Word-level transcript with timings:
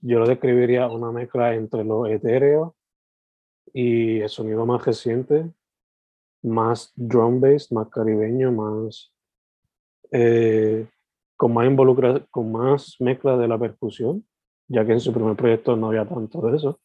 yo 0.00 0.18
lo 0.18 0.26
describiría 0.26 0.88
una 0.88 1.12
mezcla 1.12 1.54
entre 1.54 1.84
lo 1.84 2.06
etéreo 2.06 2.74
y 3.72 4.20
el 4.20 4.28
sonido 4.28 4.66
más 4.66 4.84
reciente, 4.84 5.50
más 6.42 6.92
drum-based, 6.96 7.72
más 7.72 7.88
caribeño, 7.88 8.50
más 8.52 9.12
eh, 10.12 10.86
con 11.36 11.54
más 11.54 11.66
involucra, 11.66 12.26
con 12.30 12.52
más 12.52 12.96
mezcla 12.98 13.36
de 13.36 13.48
la 13.48 13.58
percusión, 13.58 14.26
ya 14.68 14.84
que 14.84 14.92
en 14.92 15.00
su 15.00 15.12
primer 15.12 15.36
proyecto 15.36 15.76
no 15.76 15.88
había 15.88 16.06
tanto 16.06 16.40
de 16.42 16.56
eso. 16.56 16.80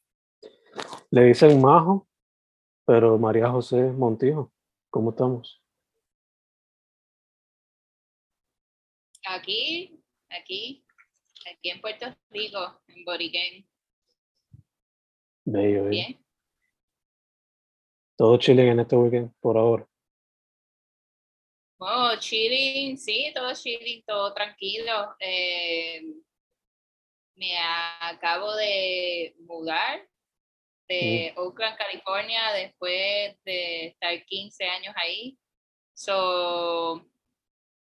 Le 1.11 1.23
dicen 1.25 1.61
Majo, 1.61 2.07
pero 2.85 3.17
María 3.17 3.49
José 3.49 3.91
Montijo, 3.91 4.51
¿cómo 4.89 5.09
estamos? 5.09 5.61
Aquí, 9.27 10.01
aquí, 10.29 10.84
aquí 11.45 11.69
en 11.69 11.81
Puerto 11.81 12.05
Rico, 12.29 12.81
en 12.87 13.05
Boriquén. 13.05 13.67
Bello, 15.45 15.83
bello. 15.83 15.89
Bien. 15.89 16.25
Todo 18.17 18.37
chilling 18.37 18.67
en 18.69 18.79
este 18.79 18.95
weekend, 18.95 19.33
por 19.39 19.57
ahora. 19.57 19.87
Oh, 21.77 22.15
chilling, 22.17 22.97
sí, 22.97 23.31
todo 23.35 23.53
chilling, 23.53 24.03
todo 24.05 24.33
tranquilo. 24.33 25.15
Eh, 25.19 26.01
me 27.35 27.57
acabo 27.99 28.55
de 28.55 29.35
mudar 29.39 30.07
de 30.87 31.33
Oakland, 31.35 31.77
California, 31.77 32.39
después 32.53 33.37
de 33.43 33.87
estar 33.87 34.25
15 34.25 34.63
años 34.65 34.95
ahí. 34.97 35.37
So, 35.93 37.05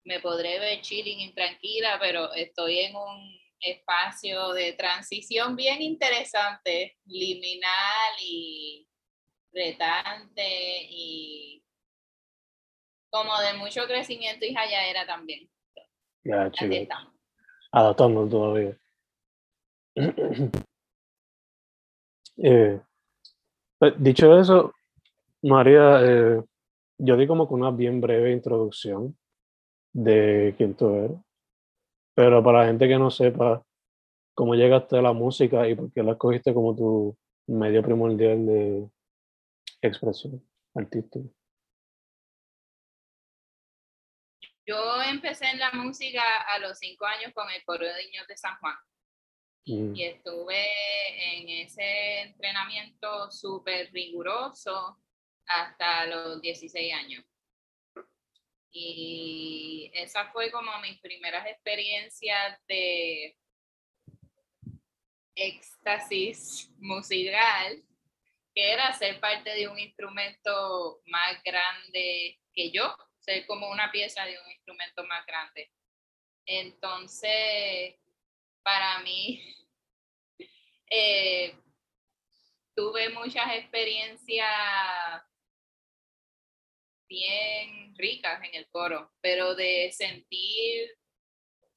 me 0.04 0.20
podré 0.20 0.60
ver 0.60 0.82
chilling 0.82 1.20
y 1.20 1.34
tranquila, 1.34 1.98
pero 2.00 2.32
estoy 2.34 2.80
en 2.80 2.96
un 2.96 3.40
espacio 3.62 4.54
de 4.54 4.74
transición 4.74 5.56
bien 5.56 5.82
interesante, 5.82 6.98
liminal 7.06 8.14
y 8.22 8.88
retante 9.52 10.88
y 10.90 11.64
como 13.10 13.38
de 13.40 13.54
mucho 13.54 13.86
crecimiento 13.86 14.46
y 14.46 14.56
era 14.56 15.06
también. 15.06 15.50
Ya, 16.24 16.44
Así 16.44 16.52
chico. 16.54 16.74
estamos. 16.76 17.14
Adaptando 17.72 18.28
todavía. 18.28 18.78
Eh, 22.42 22.80
pues, 23.78 23.94
dicho 23.98 24.40
eso, 24.40 24.74
María, 25.42 26.00
eh, 26.02 26.42
yo 26.98 27.18
di 27.18 27.28
como 27.28 27.48
que 27.50 27.54
una 27.54 27.70
bien 27.72 28.00
breve 28.00 28.32
introducción 28.32 29.18
de 29.92 30.54
quién 30.56 30.74
tú 30.74 30.96
eres, 30.96 31.18
pero 32.20 32.44
para 32.44 32.60
la 32.60 32.66
gente 32.66 32.86
que 32.86 32.98
no 32.98 33.10
sepa 33.10 33.66
cómo 34.34 34.54
llegaste 34.54 34.98
a 34.98 35.02
la 35.02 35.14
música 35.14 35.66
y 35.70 35.74
por 35.74 35.90
qué 35.94 36.04
la 36.04 36.12
escogiste 36.12 36.54
como 36.54 36.76
tu 36.76 37.18
medio 37.48 37.82
primordial 37.82 38.46
de 38.46 38.90
expresión 39.82 40.46
artística. 40.76 41.30
Yo 44.66 45.02
empecé 45.02 45.46
en 45.46 45.60
la 45.60 45.72
música 45.72 46.22
a 46.54 46.60
los 46.60 46.78
cinco 46.78 47.06
años 47.06 47.32
con 47.34 47.50
el 47.52 47.64
coro 47.64 47.86
de 47.86 48.06
niños 48.08 48.28
de 48.28 48.36
San 48.36 48.58
Juan. 48.58 48.76
Mm, 49.68 49.96
y 49.96 50.04
estuve 50.04 50.58
en 51.40 51.48
ese 51.66 52.24
entrenamiento 52.24 53.32
súper 53.32 53.94
riguroso 53.94 55.00
hasta 55.46 56.06
los 56.08 56.42
16 56.42 56.94
años. 56.94 57.24
Y 58.72 59.92
esa 59.94 60.32
fue 60.32 60.52
como 60.52 60.78
mis 60.80 61.00
primeras 61.00 61.46
experiencias 61.48 62.60
de 62.68 63.36
éxtasis 65.36 66.70
musical, 66.78 67.84
que 68.54 68.74
era 68.74 68.94
ser 68.94 69.20
parte 69.20 69.52
de 69.52 69.68
un 69.68 69.80
instrumento 69.80 71.02
más 71.06 71.42
grande 71.44 72.40
que 72.54 72.72
yo, 72.72 72.96
ser 73.20 73.46
como 73.48 73.70
una 73.70 73.92
pieza 73.92 74.26
de 74.26 74.38
un 74.40 74.52
instrumento 74.52 75.04
más 75.06 75.26
grande. 75.26 75.72
Entonces, 76.46 77.96
para 78.64 79.00
mí, 79.00 79.42
eh, 80.92 81.56
tuve 82.76 83.10
muchas 83.10 83.54
experiencias 83.56 84.50
bien 87.10 87.94
ricas 87.98 88.42
en 88.44 88.56
el 88.56 88.70
coro, 88.70 89.12
pero 89.20 89.56
de 89.56 89.92
sentir 89.92 90.92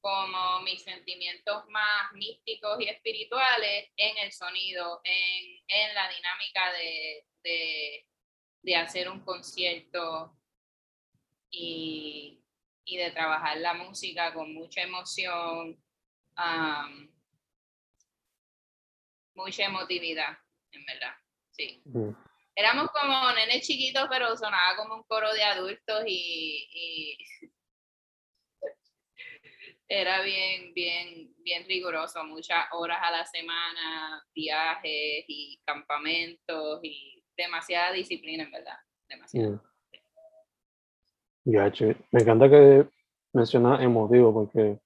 como 0.01 0.61
mis 0.63 0.83
sentimientos 0.83 1.65
más 1.69 2.13
místicos 2.13 2.81
y 2.81 2.89
espirituales 2.89 3.91
en 3.97 4.19
el 4.19 4.33
sonido, 4.33 5.01
en, 5.05 5.61
en 5.69 5.95
la 5.95 6.09
dinámica 6.09 6.73
de, 6.73 7.27
de, 7.43 8.07
de 8.63 8.77
hacer 8.77 9.09
un 9.09 9.21
concierto 9.21 10.37
y, 11.51 12.43
y 12.85 12.97
de 12.97 13.11
trabajar 13.13 13.59
la 13.59 13.75
música 13.75 14.35
con 14.35 14.53
mucha 14.53 14.83
emoción, 14.83 15.83
mucha 19.35 19.65
emotividad, 19.65 20.37
en 20.73 20.85
verdad, 20.85 21.15
sí. 21.53 21.81
Éramos 22.55 22.91
como 22.91 23.33
nenes 23.33 23.67
chiquitos, 23.67 24.07
pero 24.11 24.37
sonaba 24.37 24.77
como 24.77 24.97
un 24.97 25.03
coro 25.05 25.33
de 25.33 25.43
adultos 25.43 26.03
y, 26.07 27.17
era 29.89 30.23
bien, 30.23 30.75
bien, 30.75 31.35
bien 31.39 31.65
riguroso, 31.67 32.23
muchas 32.25 32.67
horas 32.73 32.99
a 33.03 33.11
la 33.11 33.25
semana, 33.27 34.23
viajes 34.35 35.25
y 35.29 35.61
campamentos 35.65 36.81
y 36.83 37.25
demasiada 37.37 37.93
disciplina, 37.93 38.45
en 38.45 38.51
verdad, 38.51 38.79
demasiada. 39.09 39.63
Mm. 41.45 41.73
Che. 41.73 41.97
Me 42.13 42.21
encanta 42.21 42.49
que 42.49 42.87
mencionas 43.33 43.83
emotivo 43.83 44.33
porque 44.33 44.79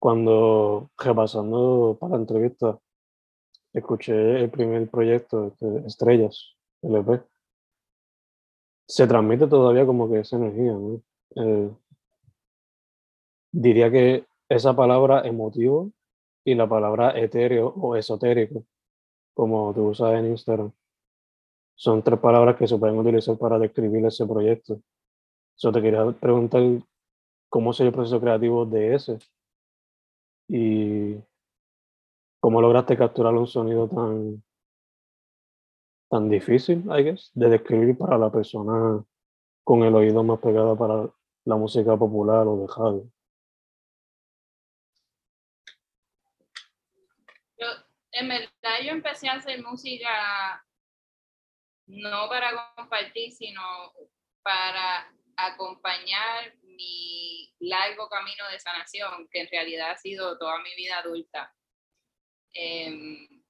cuando 0.00 0.90
repasando 0.98 1.96
para 2.00 2.14
la 2.14 2.18
entrevista 2.18 2.78
escuché 3.72 4.40
el 4.40 4.50
primer 4.50 4.88
proyecto 4.90 5.48
este, 5.48 5.86
Estrellas, 6.84 7.06
LP, 7.06 7.24
se 8.86 9.06
transmite 9.06 9.46
todavía 9.46 9.86
como 9.86 10.08
que 10.10 10.20
esa 10.20 10.36
energía, 10.36 10.72
¿no? 10.72 11.00
Diría 13.52 13.90
que 13.90 14.26
esa 14.48 14.74
palabra 14.74 15.22
emotivo 15.26 15.90
y 16.44 16.54
la 16.54 16.68
palabra 16.68 17.18
etéreo 17.18 17.68
o 17.68 17.96
esotérico, 17.96 18.64
como 19.32 19.72
tú 19.74 19.88
usas 19.88 20.14
en 20.14 20.26
Instagram. 20.26 20.72
Son 21.76 22.02
tres 22.02 22.20
palabras 22.20 22.56
que 22.56 22.68
se 22.68 22.78
pueden 22.78 22.98
utilizar 22.98 23.36
para 23.38 23.58
describir 23.58 24.04
ese 24.06 24.26
proyecto. 24.26 24.80
Yo 25.56 25.72
te 25.72 25.82
quería 25.82 26.04
preguntar 26.12 26.62
cómo 27.48 27.70
es 27.70 27.80
el 27.80 27.92
proceso 27.92 28.20
creativo 28.20 28.66
de 28.66 28.94
ese 28.94 29.18
y 30.48 31.16
cómo 32.40 32.60
lograste 32.60 32.96
capturar 32.96 33.34
un 33.34 33.46
sonido 33.46 33.88
tan, 33.88 34.43
tan 36.14 36.30
difícil, 36.30 36.84
I 36.96 37.02
guess, 37.02 37.32
de 37.34 37.48
describir 37.48 37.98
para 37.98 38.16
la 38.16 38.30
persona 38.30 39.04
con 39.64 39.82
el 39.82 39.92
oído 39.96 40.22
más 40.22 40.38
pegado 40.38 40.78
para 40.78 41.10
la 41.44 41.56
música 41.56 41.96
popular 41.96 42.46
o 42.46 42.56
de 42.56 42.68
en 48.12 48.28
verdad, 48.28 48.78
yo 48.84 48.92
empecé 48.92 49.28
a 49.28 49.32
hacer 49.32 49.60
música 49.60 50.64
no 51.88 52.28
para 52.28 52.72
compartir, 52.76 53.32
sino 53.32 53.60
para 54.44 55.12
acompañar 55.36 56.54
mi 56.62 57.52
largo 57.58 58.08
camino 58.08 58.48
de 58.52 58.60
sanación, 58.60 59.26
que 59.32 59.40
en 59.40 59.48
realidad 59.50 59.90
ha 59.90 59.96
sido 59.96 60.38
toda 60.38 60.62
mi 60.62 60.76
vida 60.76 60.98
adulta. 60.98 61.52
Em, 62.52 63.43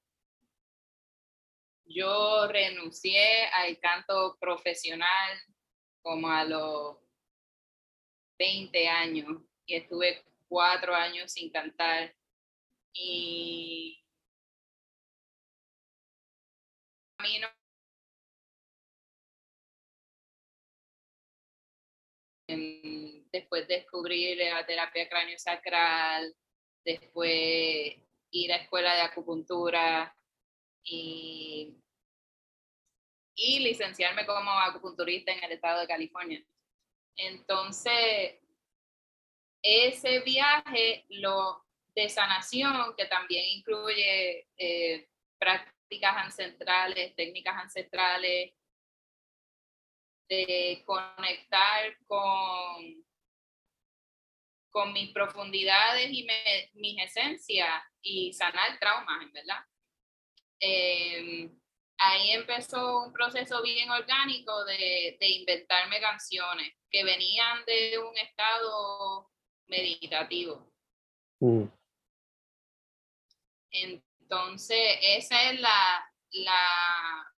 yo 1.87 2.47
renuncié 2.49 3.47
al 3.47 3.79
canto 3.79 4.37
profesional 4.41 5.39
como 6.03 6.29
a 6.29 6.45
los 6.45 6.99
20 8.39 8.89
años 8.89 9.43
y 9.67 9.77
estuve 9.77 10.25
cuatro 10.49 10.95
años 10.95 11.33
sin 11.33 11.51
cantar. 11.51 12.15
Y 12.93 14.03
después 23.33 23.67
descubrir 23.67 24.39
la 24.39 24.65
terapia 24.67 25.09
cráneo-sacral, 25.09 26.35
después 26.85 27.97
ir 28.31 28.53
a 28.53 28.57
escuela 28.57 28.95
de 28.95 29.01
acupuntura 29.01 30.15
y, 30.85 31.77
y 33.35 33.59
licenciarme 33.61 34.27
como 34.27 34.51
acupunturista 34.51 35.33
en 35.33 35.45
el 35.45 35.53
estado 35.53 35.81
de 35.81 35.89
California. 35.89 36.45
Entonces, 37.17 38.41
ese 39.63 40.21
viaje 40.21 41.07
lo 41.09 41.65
de 41.95 42.09
sanación, 42.09 42.95
que 42.97 43.07
también 43.07 43.45
incluye 43.57 44.49
eh, 44.57 45.09
prácticas 45.39 46.17
ancestrales, 46.17 47.15
técnicas 47.15 47.57
ancestrales, 47.57 48.53
de 50.29 50.83
conectar 50.85 51.97
con, 52.07 53.05
con 54.71 54.93
mis 54.93 55.13
profundidades 55.13 56.11
y 56.11 56.27
mis 56.75 57.03
esencias 57.03 57.83
y 58.03 58.33
sanar 58.33 58.79
traumas, 58.79 59.33
verdad. 59.33 59.65
Em, 60.67 61.61
ahí 61.99 62.31
empezó 62.31 63.05
un 63.05 63.13
proceso 63.13 63.63
bien 63.63 63.91
orgánico 63.91 64.65
de, 64.65 65.19
de, 65.21 65.29
inventarme 65.29 66.01
canciones 66.01 66.73
que 66.91 67.05
venían 67.05 67.65
de 67.67 67.99
un 67.99 68.17
estado 68.17 69.31
meditativo. 69.67 70.73
Mm. 71.41 71.65
Entonces, 73.71 74.99
esa 75.03 75.51
es 75.51 75.61
la, 75.61 76.13
la, 76.31 77.34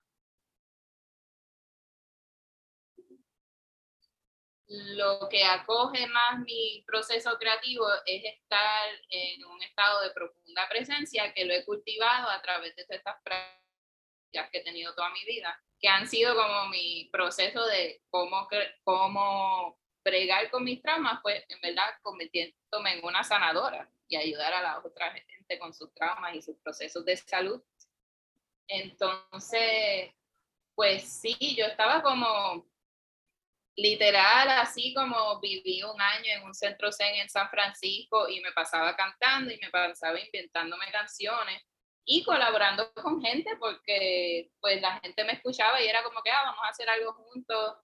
lo 4.95 5.27
que 5.30 5.44
acoge 5.44 6.07
más 6.07 6.39
mi 6.39 6.83
proceso 6.86 7.38
creativo 7.38 7.88
es 8.06 8.24
estar 8.24 8.89
en 9.10 9.44
un 9.45 9.62
estado 9.63 10.01
de 10.01 10.12
profunda 10.12 10.68
presencia 10.69 11.33
que 11.33 11.45
lo 11.45 11.54
he 11.54 11.66
cultivado 11.66 12.30
a 12.30 12.42
través 12.42 12.75
de 12.75 12.86
estas 12.89 13.16
prácticas 13.24 14.50
que 14.51 14.57
he 14.60 14.63
tenido 14.63 14.94
toda 14.94 15.10
mi 15.12 15.24
vida, 15.25 15.57
que 15.80 15.88
han 15.88 16.07
sido 16.07 16.36
como 16.36 16.68
mi 16.68 17.10
proceso 17.12 17.66
de 17.66 18.01
cómo, 18.10 18.48
cómo 18.83 19.80
bregar 20.04 20.50
con 20.51 20.63
mis 20.63 20.81
traumas, 20.81 21.19
pues 21.21 21.44
en 21.50 21.60
verdad 21.62 21.95
convirtiéndome 22.01 23.00
en 23.00 23.06
una 23.06 23.24
sanadora 23.24 23.89
y 24.07 24.18
ayudar 24.18 24.54
a 24.54 24.62
la 24.62 24.80
otra 24.80 25.12
gente 25.12 25.57
con 25.60 25.74
sus 25.74 25.94
traumas 25.94 26.36
y 26.36 26.42
sus 26.42 26.57
procesos 26.57 27.04
de 27.06 27.18
salud. 27.18 27.62
Entonces, 28.68 30.12
pues 30.75 31.04
sí, 31.04 31.56
yo 31.56 31.66
estaba 31.66 32.01
como 32.01 32.68
literal, 33.75 34.50
así 34.50 34.94
como 34.94 35.39
viví 35.39 35.83
un 35.83 36.00
año 36.00 36.31
en 36.31 36.44
un 36.44 36.54
centro 36.54 36.92
zen 36.92 37.16
en 37.16 37.30
San 37.30 37.50
Francisco 37.50 38.30
y 38.30 38.39
me 38.42 38.51
pasaba 38.54 38.95
cantando 38.95 39.54
y 39.54 39.57
me 39.57 39.69
pasaba 39.69 40.19
inventándome 40.19 40.92
canciones 40.92 41.62
y 42.06 42.24
colaborando 42.24 42.94
con 42.94 43.22
gente 43.22 43.56
porque 43.57 44.51
pues 44.60 44.81
la 44.81 45.00
gente 45.00 45.24
me 45.24 45.33
escuchaba 45.33 45.81
y 45.81 45.88
era 45.88 46.04
como 46.04 46.22
que 46.22 46.31
ah, 46.31 46.44
vamos 46.45 46.63
a 46.63 46.69
hacer 46.69 46.89
algo 46.89 47.13
juntos. 47.13 47.75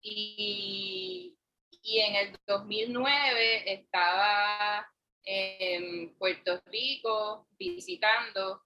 Y, 0.00 1.36
y 1.82 1.98
en 2.00 2.14
el 2.14 2.38
2009 2.46 3.72
estaba 3.72 4.88
en 5.24 6.16
Puerto 6.16 6.62
Rico 6.66 7.46
visitando, 7.58 8.62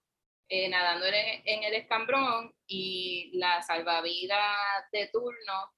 eh, 0.47 0.69
nadando 0.69 1.05
en, 1.07 1.63
el 1.63 1.73
escambrón 1.73 2.53
y 2.67 3.31
la 3.37 3.61
salvavidas 3.61 4.89
de 4.91 5.07
turno 5.07 5.73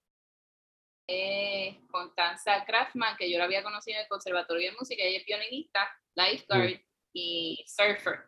es 1.08 1.76
Constanza 1.92 2.66
Kraftman, 2.66 3.18
que 3.18 3.32
yo 3.32 3.38
la 3.38 3.46
había 3.46 3.64
conocido 3.64 3.98
en 3.98 4.04
el 4.04 4.10
Conservatorio 4.10 4.72
de 4.72 4.78
Música, 4.78 5.04
ella 5.04 5.20
es 5.20 5.26
violinista, 5.26 5.90
lifeguard 6.16 6.82
y 7.14 7.64
surfer. 7.68 8.26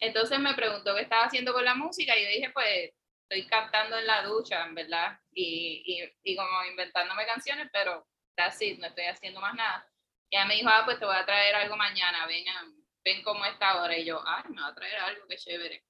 Entonces 0.00 0.38
me 0.38 0.54
preguntó 0.54 0.94
qué 0.94 1.02
estaba 1.02 1.24
haciendo 1.24 1.52
con 1.52 1.64
la 1.64 1.74
música 1.74 2.16
y 2.16 2.22
yo 2.22 2.28
dije, 2.28 2.50
pues 2.50 2.92
estoy 3.28 3.46
cantando 3.48 3.98
en 3.98 4.06
la 4.06 4.22
ducha, 4.22 4.64
en 4.66 4.74
verdad, 4.74 5.18
y, 5.32 5.82
y, 5.84 6.32
y 6.32 6.36
como 6.36 6.64
inventándome 6.64 7.26
canciones, 7.26 7.68
pero 7.72 8.06
así, 8.36 8.76
no 8.78 8.86
estoy 8.86 9.04
haciendo 9.04 9.40
más 9.40 9.54
nada. 9.54 9.88
Y 10.30 10.36
ella 10.36 10.46
me 10.46 10.56
dijo, 10.56 10.68
ah, 10.68 10.82
pues 10.84 10.98
te 10.98 11.04
voy 11.04 11.16
a 11.16 11.24
traer 11.24 11.54
algo 11.54 11.76
mañana, 11.76 12.26
ven, 12.26 12.44
ven 13.04 13.22
cómo 13.22 13.44
está 13.44 13.70
ahora. 13.70 13.96
Y 13.96 14.04
yo, 14.04 14.22
ay, 14.26 14.44
me 14.50 14.60
va 14.60 14.68
a 14.68 14.74
traer 14.74 14.96
algo, 14.96 15.26
que 15.28 15.36
chévere. 15.36 15.84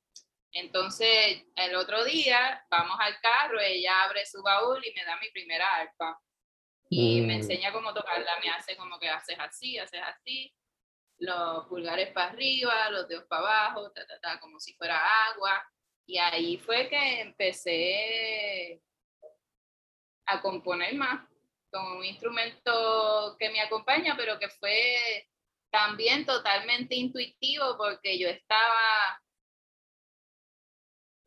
Entonces, 0.52 1.44
el 1.54 1.74
otro 1.76 2.04
día 2.04 2.64
vamos 2.70 2.96
al 3.00 3.20
carro, 3.20 3.60
ella 3.60 4.04
abre 4.04 4.24
su 4.24 4.42
baúl 4.42 4.82
y 4.84 4.94
me 4.94 5.04
da 5.04 5.18
mi 5.20 5.30
primera 5.30 5.76
arpa. 5.76 6.18
Y 6.88 7.20
me 7.20 7.34
mm. 7.34 7.36
enseña 7.38 7.72
cómo 7.72 7.92
tocarla, 7.92 8.30
me 8.42 8.50
hace 8.50 8.76
como 8.76 8.98
que 8.98 9.08
haces 9.08 9.36
así, 9.38 9.76
haces 9.78 10.00
así, 10.02 10.54
los 11.18 11.66
pulgares 11.66 12.10
para 12.12 12.30
arriba, 12.30 12.90
los 12.90 13.08
dedos 13.08 13.24
para 13.24 13.42
abajo, 13.42 13.90
ta, 13.92 14.06
ta, 14.06 14.20
ta, 14.20 14.40
como 14.40 14.60
si 14.60 14.74
fuera 14.74 15.00
agua. 15.28 15.62
Y 16.06 16.18
ahí 16.18 16.56
fue 16.58 16.88
que 16.88 17.20
empecé 17.20 18.80
a 20.26 20.40
componer 20.40 20.94
más 20.94 21.28
con 21.70 21.98
un 21.98 22.04
instrumento 22.04 23.36
que 23.38 23.50
me 23.50 23.60
acompaña, 23.60 24.14
pero 24.16 24.38
que 24.38 24.48
fue 24.48 25.28
también 25.70 26.24
totalmente 26.24 26.94
intuitivo 26.94 27.76
porque 27.76 28.18
yo 28.18 28.28
estaba 28.28 29.20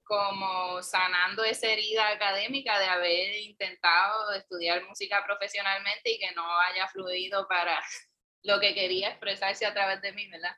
como 0.09 0.81
sanando 0.81 1.43
esa 1.43 1.67
herida 1.67 2.09
académica 2.09 2.79
de 2.79 2.85
haber 2.85 3.35
intentado 3.41 4.33
estudiar 4.33 4.83
música 4.87 5.23
profesionalmente 5.23 6.11
y 6.11 6.17
que 6.17 6.31
no 6.31 6.43
haya 6.61 6.87
fluido 6.87 7.47
para 7.47 7.79
lo 8.43 8.59
que 8.59 8.73
quería 8.73 9.09
expresarse 9.09 9.67
a 9.67 9.73
través 9.73 10.01
de 10.01 10.11
mí, 10.13 10.27
¿verdad? 10.27 10.55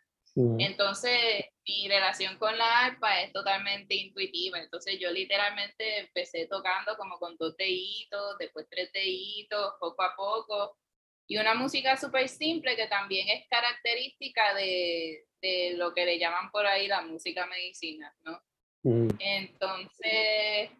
Entonces, 0.60 1.43
mi 1.67 1.89
relación 1.89 2.38
con 2.38 2.58
la 2.58 2.86
arpa 2.86 3.20
es 3.20 3.34
totalmente 3.34 3.93
intuitiva. 3.96 4.60
Entonces, 4.60 4.98
yo 4.98 5.12
literalmente 5.12 6.00
empecé 6.00 6.48
tocando 6.48 6.96
como 6.96 7.20
con 7.20 7.36
dos 7.36 7.58
deditos, 7.58 8.38
después 8.39 8.65
tres 8.70 8.93
deditos, 8.93 9.74
poco 9.81 10.01
a 10.01 10.15
poco. 10.15 10.77
Y 11.27 11.38
una 11.38 11.53
música 11.53 11.98
súper 11.98 12.29
simple 12.29 12.77
que 12.77 12.88
también 12.88 13.27
es 13.27 13.46
característica 13.50 14.53
de, 14.53 15.25
de 15.41 15.74
lo 15.75 15.93
que 15.93 16.05
le 16.05 16.17
llaman 16.17 16.50
por 16.51 16.65
ahí 16.65 16.88
la 16.88 17.01
música 17.01 17.46
medicina, 17.48 18.15
¿no? 18.22 18.41
Mm. 18.84 19.10
Entonces, 19.20 20.72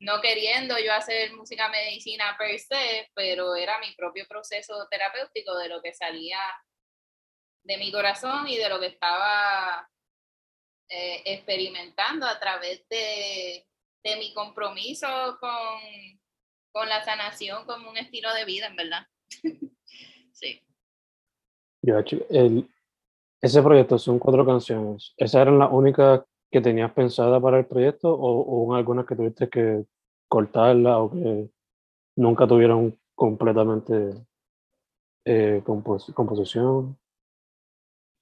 no 0.00 0.20
queriendo 0.20 0.76
yo 0.78 0.92
hacer 0.92 1.32
música 1.34 1.68
medicina 1.68 2.36
per 2.38 2.58
se, 2.58 3.10
pero 3.14 3.54
era 3.54 3.78
mi 3.78 3.94
propio 3.94 4.26
proceso 4.28 4.86
terapéutico 4.90 5.56
de 5.56 5.68
lo 5.68 5.80
que 5.80 5.94
salía 5.94 6.38
de 7.64 7.78
mi 7.78 7.90
corazón 7.90 8.48
y 8.48 8.56
de 8.56 8.68
lo 8.68 8.78
que 8.78 8.86
estaba 8.86 9.88
eh, 10.88 11.22
experimentando 11.24 12.26
a 12.26 12.38
través 12.38 12.86
de, 12.88 13.66
de 14.04 14.16
mi 14.16 14.32
compromiso 14.34 15.08
con, 15.40 15.80
con, 16.72 16.88
la 16.88 17.04
sanación 17.04 17.64
como 17.66 17.90
un 17.90 17.96
estilo 17.96 18.32
de 18.34 18.44
vida, 18.44 18.66
en 18.66 18.76
verdad. 18.76 19.06
sí. 20.32 20.62
el, 21.82 22.68
Ese 23.40 23.62
proyecto 23.62 23.98
son 23.98 24.18
cuatro 24.18 24.46
canciones. 24.46 25.12
¿Esas 25.16 25.42
eran 25.42 25.58
las 25.58 25.72
únicas 25.72 26.20
que 26.50 26.60
tenías 26.60 26.92
pensada 26.92 27.40
para 27.40 27.58
el 27.58 27.66
proyecto 27.66 28.12
o, 28.12 28.40
o 28.68 28.74
algunas 28.74 29.06
que 29.06 29.16
tuviste 29.16 29.48
que 29.48 29.84
cortarla 30.28 30.98
o 30.98 31.10
que 31.10 31.50
nunca 32.16 32.46
tuvieron 32.46 32.98
completamente 33.14 34.26
eh, 35.24 35.62
compos- 35.64 36.12
composición? 36.14 36.98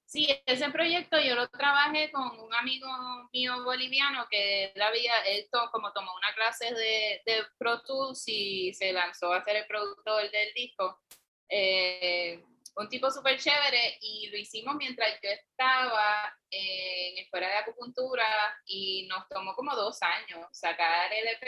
Sí, 0.06 0.28
ese 0.46 0.70
proyecto 0.70 1.18
yo 1.18 1.34
lo 1.34 1.48
trabajé 1.48 2.12
con 2.12 2.22
un 2.38 2.54
amigo 2.54 2.86
mío 3.32 3.64
boliviano 3.64 4.26
que 4.30 4.66
él 4.66 4.80
había, 4.82 5.12
él 5.26 5.46
como 5.72 5.92
tomó 5.92 6.12
una 6.14 6.32
clase 6.36 6.66
de, 6.72 7.20
de 7.26 7.42
Pro 7.58 7.82
Tools 7.82 8.22
y 8.28 8.72
se 8.74 8.92
lanzó 8.92 9.32
a 9.32 9.42
ser 9.42 9.56
el 9.56 9.66
productor 9.66 10.22
del 10.30 10.54
disco. 10.54 11.00
Eh, 11.48 12.42
un 12.76 12.88
tipo 12.88 13.10
súper 13.10 13.38
chévere 13.38 13.98
y 14.00 14.28
lo 14.30 14.36
hicimos 14.36 14.74
mientras 14.76 15.20
yo 15.22 15.30
estaba 15.30 16.36
en 16.50 17.18
escuela 17.18 17.46
de 17.48 17.56
acupuntura 17.56 18.26
y 18.66 19.06
nos 19.06 19.28
tomó 19.28 19.54
como 19.54 19.74
dos 19.76 20.02
años 20.02 20.48
sacar 20.52 21.12
el 21.12 21.28
EP 21.28 21.46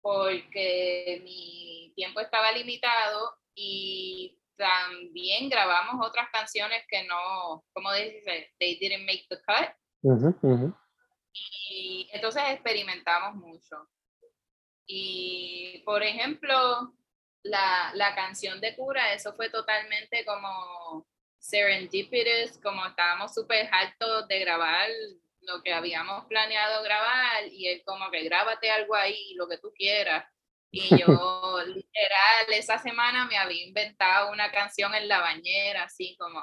porque 0.00 1.20
mi 1.22 1.92
tiempo 1.94 2.20
estaba 2.20 2.50
limitado 2.52 3.36
y 3.54 4.38
también 4.56 5.48
grabamos 5.48 6.04
otras 6.04 6.28
canciones 6.30 6.84
que 6.88 7.04
no, 7.04 7.64
como 7.72 7.92
dice, 7.92 8.52
they 8.58 8.78
didn't 8.78 9.06
make 9.06 9.26
the 9.28 9.36
cut. 9.36 9.70
Ujú, 10.02 10.36
ujú. 10.42 10.74
Y 11.70 12.08
entonces 12.12 12.42
experimentamos 12.48 13.34
mucho. 13.36 13.88
Y, 14.86 15.82
por 15.84 16.02
ejemplo, 16.02 16.92
la, 17.48 17.92
la 17.94 18.14
canción 18.14 18.60
de 18.60 18.74
Cura, 18.76 19.12
eso 19.12 19.32
fue 19.34 19.50
totalmente 19.50 20.24
como 20.24 21.06
serendipitous, 21.38 22.58
como 22.62 22.84
estábamos 22.86 23.34
súper 23.34 23.68
hartos 23.72 24.28
de 24.28 24.38
grabar 24.40 24.88
lo 25.42 25.62
que 25.62 25.72
habíamos 25.72 26.26
planeado 26.26 26.82
grabar 26.82 27.46
y 27.50 27.68
él 27.68 27.82
como 27.84 28.10
que 28.10 28.22
grábate 28.24 28.70
algo 28.70 28.94
ahí, 28.94 29.34
lo 29.34 29.48
que 29.48 29.58
tú 29.58 29.72
quieras. 29.74 30.24
Y 30.70 30.90
yo 30.98 31.06
literal 31.66 32.46
esa 32.52 32.78
semana 32.78 33.24
me 33.26 33.36
había 33.38 33.64
inventado 33.66 34.30
una 34.30 34.50
canción 34.50 34.94
en 34.94 35.08
la 35.08 35.20
bañera, 35.20 35.84
así 35.84 36.16
como 36.18 36.40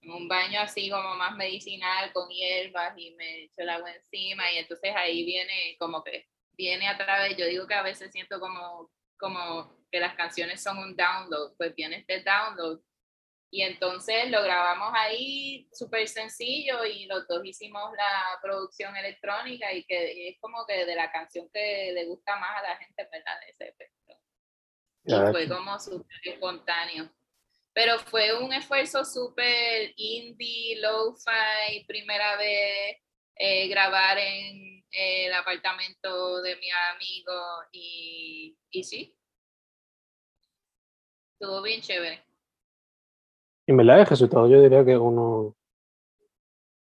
en 0.00 0.10
un 0.12 0.28
baño 0.28 0.60
así 0.60 0.90
como 0.90 1.16
más 1.16 1.36
medicinal 1.36 2.12
con 2.12 2.28
hierbas 2.28 2.94
y 2.96 3.14
me 3.14 3.44
echo 3.44 3.54
el 3.58 3.70
agua 3.70 3.92
encima 3.92 4.50
y 4.52 4.58
entonces 4.58 4.92
ahí 4.94 5.24
viene 5.24 5.76
como 5.78 6.02
que 6.02 6.26
viene 6.56 6.88
a 6.88 6.96
través, 6.96 7.36
yo 7.36 7.46
digo 7.46 7.66
que 7.66 7.74
a 7.74 7.82
veces 7.82 8.10
siento 8.12 8.40
como, 8.40 8.90
como 9.18 9.76
que 9.90 10.00
las 10.00 10.14
canciones 10.14 10.62
son 10.62 10.78
un 10.78 10.96
download, 10.96 11.56
pues 11.56 11.74
viene 11.74 11.98
este 11.98 12.22
download 12.22 12.80
y 13.50 13.62
entonces 13.62 14.30
lo 14.30 14.42
grabamos 14.42 14.92
ahí 14.94 15.68
súper 15.72 16.08
sencillo 16.08 16.84
y 16.84 17.06
los 17.06 17.26
dos 17.28 17.44
hicimos 17.44 17.92
la 17.96 18.38
producción 18.42 18.96
electrónica 18.96 19.72
y 19.72 19.84
que 19.84 20.28
es 20.28 20.40
como 20.40 20.66
que 20.66 20.84
de 20.84 20.94
la 20.94 21.10
canción 21.12 21.48
que 21.52 21.92
le 21.92 22.06
gusta 22.06 22.36
más 22.36 22.58
a 22.58 22.62
la 22.62 22.76
gente, 22.76 23.08
¿verdad? 23.10 23.38
Ese 23.48 23.68
efecto. 23.68 24.20
Y 25.04 25.12
Ya, 25.12 25.30
fue 25.30 25.48
como 25.48 25.78
súper 25.78 26.16
espontáneo. 26.24 27.10
Pero 27.72 27.98
fue 27.98 28.36
un 28.42 28.52
esfuerzo 28.52 29.04
súper 29.04 29.92
indie, 29.96 30.80
lo-fi, 30.80 31.84
primera 31.86 32.36
vez, 32.36 32.98
eh, 33.36 33.68
grabar 33.68 34.18
en 34.18 34.75
el 34.90 35.32
apartamento 35.34 36.42
de 36.42 36.56
mi 36.56 36.68
amigo 36.70 37.32
y, 37.72 38.56
y 38.70 38.84
sí. 38.84 39.16
Estuvo 41.32 41.62
bien 41.62 41.80
chévere. 41.80 42.24
Y 43.66 43.72
en 43.72 43.76
verdad 43.76 44.00
el 44.00 44.06
resultado 44.06 44.48
yo 44.48 44.60
diría 44.60 44.84
que 44.84 44.92
es 44.92 44.98
uno 44.98 45.56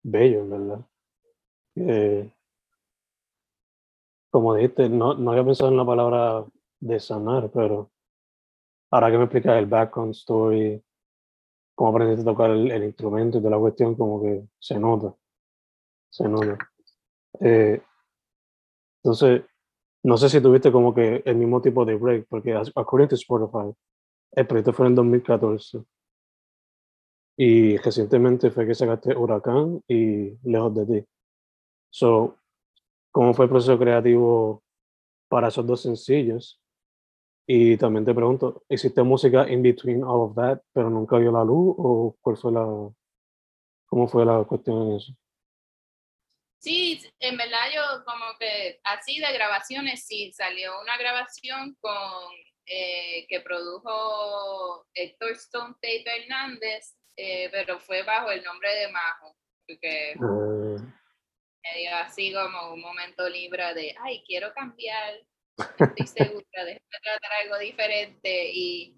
bello, 0.03 0.41
en 0.41 0.51
verdad. 0.51 0.87
Eh, 1.77 2.33
como 4.31 4.55
dijiste, 4.55 4.89
no, 4.89 5.15
no 5.15 5.33
había 5.33 5.45
pensado 5.45 5.71
en 5.71 5.77
la 5.77 5.85
palabra 5.85 6.45
de 6.81 7.01
sanar, 7.01 7.51
pero 7.53 7.91
ahora 8.91 9.11
que 9.11 9.19
me 9.19 9.25
explicas 9.25 9.59
el 9.59 9.67
background 9.67 10.13
story, 10.13 10.83
cómo 11.75 11.91
aprendiste 11.91 12.23
a 12.23 12.33
tocar 12.33 12.51
el, 12.51 12.71
el 12.71 12.85
instrumento 12.85 13.39
y 13.39 13.41
toda 13.41 13.53
la 13.53 13.59
cuestión, 13.59 13.95
como 13.95 14.23
que 14.23 14.45
se 14.59 14.79
nota, 14.79 15.15
se 16.09 16.29
nota. 16.29 16.59
Eh, 17.41 17.83
entonces, 19.03 19.43
no 20.03 20.17
sé 20.17 20.29
si 20.29 20.41
tuviste 20.41 20.73
como 20.73 20.95
que 20.95 21.23
el 21.25 21.37
mismo 21.37 21.61
tipo 21.61 21.85
de 21.85 21.97
break, 21.97 22.27
porque 22.29 22.55
according 22.55 23.09
to 23.09 23.15
Spotify, 23.17 23.75
el 24.33 24.47
proyecto 24.47 24.73
fue 24.73 24.87
en 24.87 24.95
2014. 24.95 25.83
Y 27.37 27.77
recientemente 27.79 28.51
fue 28.51 28.67
que 28.67 28.75
sacaste 28.75 29.17
Huracán 29.17 29.83
y 29.89 30.37
Lejos 30.43 30.75
de 30.75 30.87
ti. 30.87 31.07
So, 31.91 32.37
¿cómo 33.11 33.35
fue 33.35 33.47
el 33.47 33.51
proceso 33.51 33.79
creativo 33.79 34.63
para 35.29 35.49
esos 35.49 35.67
dos 35.67 35.81
sencillos? 35.81 36.61
Y 37.47 37.77
también 37.79 38.05
te 38.05 38.15
pregunto, 38.15 38.63
¿existe 38.69 39.03
música 39.03 39.51
in 39.51 39.63
between 39.63 40.05
all 40.05 40.31
of 40.31 40.35
that, 40.37 40.61
pero 40.73 40.91
nunca 40.91 41.19
vio 41.19 41.33
la 41.33 41.45
luz? 41.45 41.75
¿O 41.79 42.17
cuál 42.21 42.37
fue 42.37 42.53
la, 42.53 42.65
cómo 43.87 44.07
fue 44.07 44.25
la 44.25 44.45
cuestión 44.45 44.89
en 44.89 44.97
eso? 44.97 45.13
Sí, 46.61 47.01
en 47.21 47.39
verdad 47.39 47.71
yo 47.75 48.05
como 48.05 48.37
que 48.39 48.81
así 48.85 49.19
de 49.19 49.33
grabaciones, 49.33 50.07
sí, 50.07 50.31
salió 50.33 50.79
una 50.83 50.99
grabación 50.99 51.75
con 51.81 52.33
eh, 52.67 53.27
que 53.29 53.41
produjo 53.41 54.87
Héctor 54.93 55.31
Stone 55.33 55.75
Tate 55.81 56.05
Hernández, 56.05 56.97
eh, 57.17 57.49
pero 57.51 57.81
fue 57.81 58.03
bajo 58.03 58.31
el 58.31 58.45
nombre 58.45 58.75
de 58.75 58.89
Majo, 58.89 59.37
porque 59.67 60.15
Ah, 60.21 61.73
me 61.75 61.81
dio 61.81 61.97
así 61.97 62.33
como 62.33 62.75
un 62.75 62.81
momento 62.83 63.27
libre 63.29 63.73
de, 63.73 63.95
ay, 64.03 64.23
quiero 64.27 64.53
cambiar, 64.53 65.15
estoy 65.57 66.07
segura, 66.07 66.65
déjame 66.65 67.01
tratar 67.03 67.33
algo 67.43 67.59
diferente 67.59 68.51
y, 68.53 68.97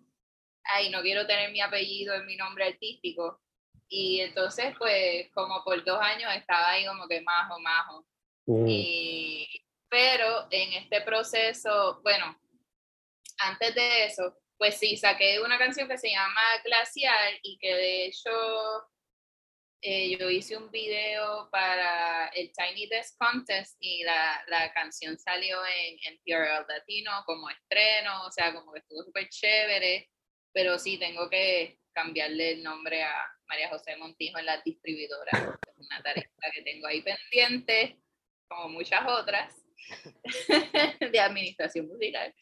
ay, 0.65 0.91
no 0.91 1.01
quiero 1.03 1.29
tener 1.29 1.53
mi 1.53 1.61
apellido 1.61 2.15
en 2.15 2.27
mi 2.27 2.37
nombre 2.37 2.67
artístico. 2.67 3.41
Y 3.95 4.23
entonces, 4.23 4.75
pues, 4.79 5.31
como 5.35 5.63
por 5.65 5.85
dos 5.85 6.01
años 6.01 6.35
estaba 6.35 6.71
ahí 6.71 6.87
como 6.87 7.07
que 7.07 7.21
majo, 7.21 7.61
majo. 7.61 8.07
mm, 8.47 8.67
Y, 8.67 9.47
pero 9.91 10.47
en 10.51 10.73
este 10.73 11.03
proceso, 11.03 12.01
bueno, 12.03 12.41
antes 13.37 13.75
de 13.75 14.07
eso, 14.07 14.35
pues 14.57 14.79
sí, 14.79 14.97
saqué 14.97 15.41
una 15.41 15.59
canción 15.59 15.89
que 15.89 15.99
se 15.99 16.09
llama 16.11 16.41
Glacial 16.65 17.39
y 17.43 17.59
que 17.59 17.75
de 17.75 18.07
hecho 18.07 18.31
eh, 19.83 20.17
yo 20.17 20.31
hice 20.31 20.57
un 20.57 20.71
video 20.71 21.51
para 21.51 22.29
el 22.29 22.51
Tiny 22.53 22.87
Desk 22.87 23.19
Contest 23.19 23.77
y 23.79 24.05
la, 24.05 24.43
la 24.47 24.73
canción 24.73 25.19
salió 25.19 25.59
en, 25.67 25.99
en 26.07 26.19
TRL 26.25 26.65
Latino 26.67 27.11
como 27.27 27.51
estreno, 27.51 28.25
o 28.25 28.31
sea, 28.31 28.55
como 28.55 28.73
que 28.73 28.79
estuvo 28.79 29.03
súper 29.03 29.29
chévere, 29.29 30.09
pero 30.51 30.79
sí 30.79 30.97
tengo 30.97 31.29
que 31.29 31.79
cambiarle 31.93 32.53
el 32.53 32.63
nombre 32.63 33.03
a 33.03 33.32
María 33.47 33.69
José 33.69 33.97
Montijo 33.97 34.39
en 34.39 34.47
la 34.47 34.61
distribuidora. 34.63 35.59
Es 35.67 35.77
una 35.79 36.03
tarea 36.03 36.25
que 36.55 36.63
tengo 36.63 36.87
ahí 36.87 37.03
pendiente, 37.03 37.99
como 38.49 38.69
muchas 38.69 39.07
otras, 39.07 39.55
de 41.13 41.21
administración 41.21 41.89
musical 41.89 42.35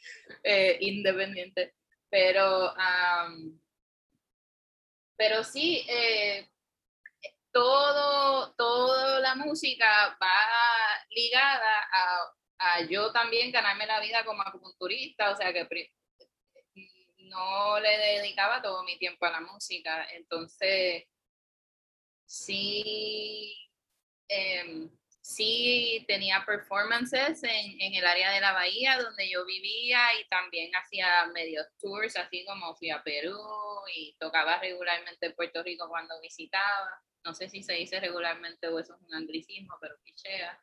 eh, 0.44 0.78
independiente. 0.80 1.74
Pero, 2.08 2.74
am, 2.76 3.60
pero 5.16 5.44
sí, 5.44 5.84
eh, 5.88 6.48
todo, 7.52 8.54
toda 8.54 9.20
la 9.20 9.34
música 9.34 10.16
va 10.20 11.06
ligada 11.10 11.88
a, 11.92 12.34
a 12.58 12.80
yo 12.88 13.12
también 13.12 13.52
ganarme 13.52 13.86
la 13.86 14.00
vida 14.00 14.24
como 14.24 14.42
acupunturista, 14.42 15.30
o 15.30 15.36
sea 15.36 15.52
que 15.52 15.66
no 17.30 17.80
le 17.80 17.96
dedicaba 17.98 18.62
todo 18.62 18.82
mi 18.84 18.98
tiempo 18.98 19.24
a 19.26 19.30
la 19.30 19.40
música, 19.40 20.06
entonces 20.12 21.04
sí, 22.26 23.56
em, 24.28 24.90
sí 25.20 26.04
tenía 26.08 26.44
performances 26.46 27.42
en, 27.44 27.80
en 27.80 27.94
el 27.94 28.06
área 28.06 28.32
de 28.32 28.40
la 28.40 28.52
bahía 28.52 28.98
donde 29.02 29.30
yo 29.30 29.44
vivía 29.46 30.00
y 30.20 30.28
también 30.28 30.70
hacía 30.76 31.26
medios 31.34 31.66
tours, 31.80 32.16
así 32.16 32.44
como 32.44 32.74
fui 32.76 32.90
a 32.90 33.02
Perú 33.02 33.36
y 33.94 34.16
tocaba 34.18 34.58
regularmente 34.60 35.26
en 35.26 35.34
Puerto 35.34 35.62
Rico 35.62 35.88
cuando 35.88 36.20
visitaba. 36.20 37.02
No 37.24 37.34
sé 37.34 37.48
si 37.48 37.62
se 37.62 37.74
dice 37.74 38.00
regularmente 38.00 38.68
o 38.68 38.78
eso 38.78 38.94
es 38.94 39.02
un 39.02 39.14
anglicismo, 39.14 39.76
pero 39.80 39.96
pichea. 40.02 40.58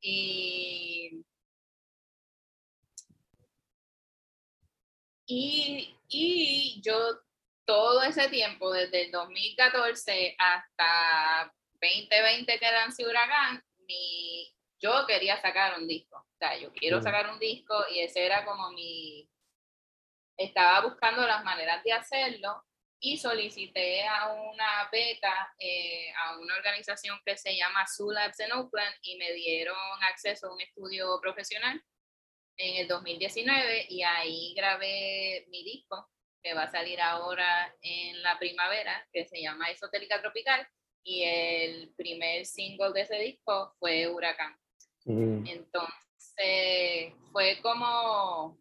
Y, 0.00 1.24
y, 5.26 5.96
y 6.08 6.80
yo 6.82 6.96
todo 7.64 8.02
ese 8.02 8.28
tiempo, 8.28 8.72
desde 8.72 9.06
el 9.06 9.10
2014 9.10 10.36
hasta 10.38 11.52
2020 11.80 12.58
que 12.58 12.70
lancé 12.70 13.06
Huracán, 13.06 13.62
mi, 13.86 14.54
yo 14.78 15.06
quería 15.06 15.40
sacar 15.40 15.78
un 15.78 15.88
disco. 15.88 16.16
O 16.16 16.36
sea, 16.38 16.58
yo 16.58 16.72
quiero 16.72 17.00
sacar 17.00 17.30
un 17.30 17.38
disco 17.38 17.74
y 17.90 18.00
ese 18.00 18.24
era 18.24 18.44
como 18.44 18.70
mi... 18.72 19.28
Estaba 20.36 20.80
buscando 20.80 21.26
las 21.26 21.44
maneras 21.44 21.82
de 21.84 21.92
hacerlo 21.92 22.64
y 22.98 23.18
solicité 23.18 24.06
a 24.06 24.32
una 24.32 24.88
beca 24.90 25.54
eh, 25.58 26.12
a 26.24 26.38
una 26.38 26.56
organización 26.56 27.20
que 27.24 27.36
se 27.36 27.56
llama 27.56 27.84
Labs 28.12 28.40
en 28.40 28.52
Oakland 28.52 28.94
y 29.02 29.16
me 29.16 29.32
dieron 29.32 29.76
acceso 30.10 30.48
a 30.48 30.54
un 30.54 30.60
estudio 30.60 31.20
profesional 31.20 31.80
en 32.56 32.76
el 32.76 32.88
2019 32.88 33.86
y 33.88 34.02
ahí 34.02 34.54
grabé 34.54 35.46
mi 35.48 35.64
disco 35.64 36.08
que 36.42 36.54
va 36.54 36.64
a 36.64 36.70
salir 36.70 37.00
ahora 37.00 37.74
en 37.80 38.22
la 38.22 38.38
primavera, 38.38 39.08
que 39.12 39.24
se 39.24 39.40
llama 39.40 39.70
Esotérica 39.70 40.20
Tropical, 40.20 40.68
y 41.02 41.22
el 41.22 41.94
primer 41.96 42.44
single 42.44 42.92
de 42.92 43.00
ese 43.00 43.16
disco 43.16 43.74
fue 43.78 44.08
Huracán. 44.08 44.54
Mm. 45.04 45.46
Entonces, 45.46 47.14
fue 47.32 47.58
como 47.62 48.58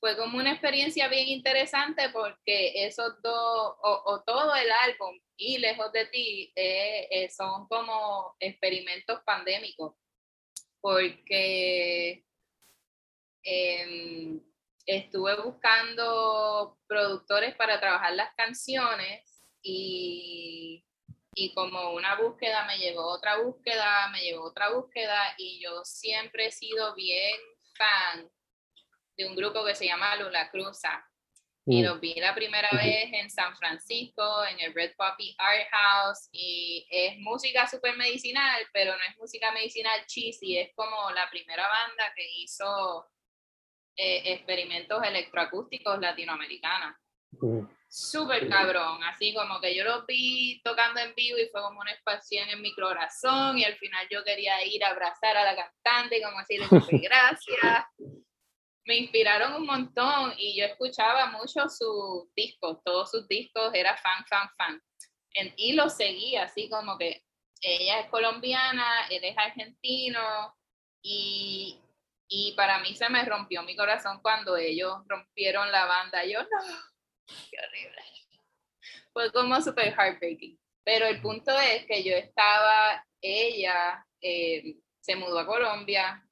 fue 0.00 0.16
como 0.16 0.38
una 0.38 0.52
experiencia 0.52 1.08
bien 1.08 1.28
interesante 1.28 2.10
porque 2.10 2.86
esos 2.86 3.20
dos, 3.22 3.74
o, 3.82 4.22
todo 4.24 4.54
el 4.54 4.70
álbum 4.70 5.18
y 5.36 5.58
Lejos 5.58 5.90
de 5.92 6.06
ti, 6.06 6.52
eh, 6.54 7.08
eh, 7.10 7.30
son 7.30 7.66
como 7.66 8.36
experimentos 8.38 9.20
pandémicos, 9.24 9.94
porque 10.86 12.24
em, 13.42 14.40
estuve 14.86 15.34
buscando 15.42 16.78
productores 16.86 17.56
para 17.56 17.80
trabajar 17.80 18.12
las 18.14 18.32
canciones 18.36 19.42
y, 19.62 20.84
y 21.34 21.52
como 21.54 21.90
una 21.90 22.14
búsqueda 22.14 22.66
me 22.66 22.78
llevó 22.78 23.02
otra 23.02 23.38
búsqueda, 23.38 24.10
me 24.12 24.20
llevó 24.20 24.44
otra 24.44 24.70
búsqueda 24.70 25.34
y 25.38 25.60
yo 25.60 25.84
siempre 25.84 26.46
he 26.46 26.52
sido 26.52 26.94
bien 26.94 27.34
fan 27.76 28.30
de 29.16 29.26
un 29.26 29.34
grupo 29.34 29.64
que 29.64 29.74
se 29.74 29.86
llama 29.86 30.14
Lula 30.14 30.48
Cruza. 30.52 31.04
Y 31.68 31.82
lo 31.82 31.98
vi 31.98 32.14
la 32.14 32.32
primera 32.32 32.70
vez 32.72 33.10
en 33.12 33.28
San 33.28 33.56
Francisco, 33.56 34.44
en 34.44 34.60
el 34.60 34.72
Red 34.72 34.94
Poppy 34.96 35.34
Art 35.36 35.66
House, 35.72 36.28
y 36.30 36.86
es 36.88 37.18
música 37.18 37.66
súper 37.66 37.96
medicinal, 37.96 38.62
pero 38.72 38.92
no 38.92 39.02
es 39.10 39.16
música 39.18 39.50
medicinal 39.50 40.06
cheesy, 40.06 40.58
es 40.58 40.72
como 40.76 41.10
la 41.10 41.28
primera 41.28 41.66
banda 41.66 42.12
que 42.14 42.24
hizo 42.38 43.08
eh, 43.96 44.34
experimentos 44.34 45.02
electroacústicos 45.02 45.98
latinoamericanos. 45.98 46.94
Súper 47.88 48.48
cabrón, 48.48 49.02
así 49.02 49.34
como 49.34 49.60
que 49.60 49.74
yo 49.74 49.82
lo 49.82 50.06
vi 50.06 50.60
tocando 50.62 51.00
en 51.00 51.14
vivo 51.16 51.38
y 51.38 51.48
fue 51.48 51.62
como 51.62 51.80
una 51.80 51.92
expansión 51.92 52.48
en 52.48 52.62
mi 52.62 52.72
corazón 52.74 53.58
y 53.58 53.64
al 53.64 53.74
final 53.74 54.06
yo 54.08 54.22
quería 54.22 54.64
ir 54.64 54.84
a 54.84 54.90
abrazar 54.90 55.36
a 55.36 55.44
la 55.44 55.56
cantante 55.56 56.18
y 56.18 56.22
como 56.22 56.38
decirle 56.38 56.66
gracias 57.08 57.86
me 58.86 58.96
inspiraron 58.96 59.54
un 59.54 59.66
montón 59.66 60.32
y 60.38 60.58
yo 60.58 60.66
escuchaba 60.66 61.26
mucho 61.26 61.68
sus 61.68 62.32
discos, 62.34 62.78
todos 62.84 63.10
sus 63.10 63.26
discos, 63.28 63.74
era 63.74 63.96
fan, 63.96 64.24
fan, 64.28 64.48
fan. 64.56 64.82
y 65.56 65.72
lo 65.74 65.90
seguía 65.90 66.44
así 66.44 66.68
como 66.70 66.96
que 66.96 67.22
ella 67.60 68.00
es 68.00 68.10
colombiana, 68.10 69.06
él 69.10 69.24
es 69.24 69.36
argentino 69.36 70.54
y, 71.02 71.80
y 72.28 72.52
para 72.52 72.78
mí 72.80 72.94
se 72.94 73.08
me 73.08 73.24
rompió 73.24 73.62
mi 73.62 73.76
corazón 73.76 74.20
cuando 74.22 74.56
ellos 74.56 74.98
rompieron 75.06 75.70
la 75.72 75.86
banda. 75.86 76.24
Yo 76.24 76.42
no, 76.42 76.48
qué 77.26 77.56
horrible. 77.66 78.02
Fue 79.12 79.32
como 79.32 79.60
súper 79.60 79.94
heartbreaking. 79.94 80.58
Pero 80.84 81.06
el 81.06 81.20
punto 81.20 81.58
es 81.58 81.84
que 81.86 82.04
yo 82.04 82.14
estaba, 82.14 83.04
ella 83.20 84.06
eh, 84.20 84.76
se 85.00 85.16
mudó 85.16 85.40
a 85.40 85.46
Colombia, 85.46 86.25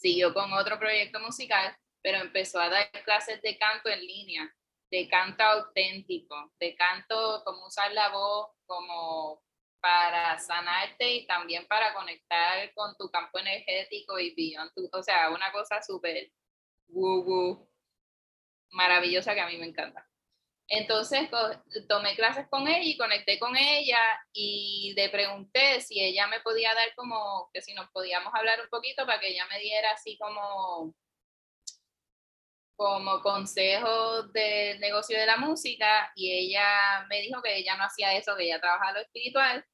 siguió 0.00 0.32
con 0.32 0.52
otro 0.52 0.78
proyecto 0.78 1.20
musical, 1.20 1.76
pero 2.02 2.18
empezó 2.18 2.58
a 2.58 2.70
dar 2.70 2.90
clases 3.04 3.42
de 3.42 3.58
canto 3.58 3.90
en 3.90 4.00
línea, 4.00 4.54
de 4.90 5.08
canto 5.08 5.42
auténtico, 5.44 6.52
de 6.58 6.74
canto, 6.74 7.42
como 7.44 7.66
usar 7.66 7.92
la 7.92 8.08
voz 8.08 8.48
como 8.66 9.42
para 9.80 10.38
sanarte 10.38 11.14
y 11.14 11.26
también 11.26 11.66
para 11.66 11.94
conectar 11.94 12.72
con 12.74 12.96
tu 12.96 13.10
campo 13.10 13.38
energético 13.38 14.18
y 14.18 14.34
beyond, 14.34 14.70
o 14.92 15.02
sea, 15.02 15.30
una 15.30 15.52
cosa 15.52 15.82
súper 15.82 16.30
woo 16.88 17.68
maravillosa 18.70 19.34
que 19.34 19.40
a 19.40 19.46
mí 19.46 19.58
me 19.58 19.66
encanta. 19.66 20.09
Entonces 20.72 21.28
tomé 21.88 22.14
clases 22.14 22.46
con 22.48 22.68
ella 22.68 22.84
y 22.84 22.96
conecté 22.96 23.40
con 23.40 23.56
ella 23.56 23.98
y 24.32 24.94
le 24.96 25.08
pregunté 25.08 25.80
si 25.80 26.00
ella 26.00 26.28
me 26.28 26.40
podía 26.40 26.72
dar 26.74 26.94
como, 26.94 27.50
que 27.52 27.60
si 27.60 27.74
nos 27.74 27.90
podíamos 27.90 28.32
hablar 28.32 28.60
un 28.60 28.68
poquito 28.68 29.04
para 29.04 29.18
que 29.18 29.30
ella 29.30 29.44
me 29.50 29.58
diera 29.58 29.90
así 29.90 30.16
como, 30.16 30.94
como 32.76 33.20
consejo 33.20 34.22
del 34.28 34.78
negocio 34.78 35.18
de 35.18 35.26
la 35.26 35.38
música 35.38 36.12
y 36.14 36.30
ella 36.30 37.04
me 37.08 37.20
dijo 37.20 37.42
que 37.42 37.56
ella 37.56 37.76
no 37.76 37.84
hacía 37.84 38.14
eso, 38.14 38.36
que 38.36 38.44
ella 38.44 38.60
trabajaba 38.60 38.92
lo 38.92 39.00
espiritual, 39.00 39.66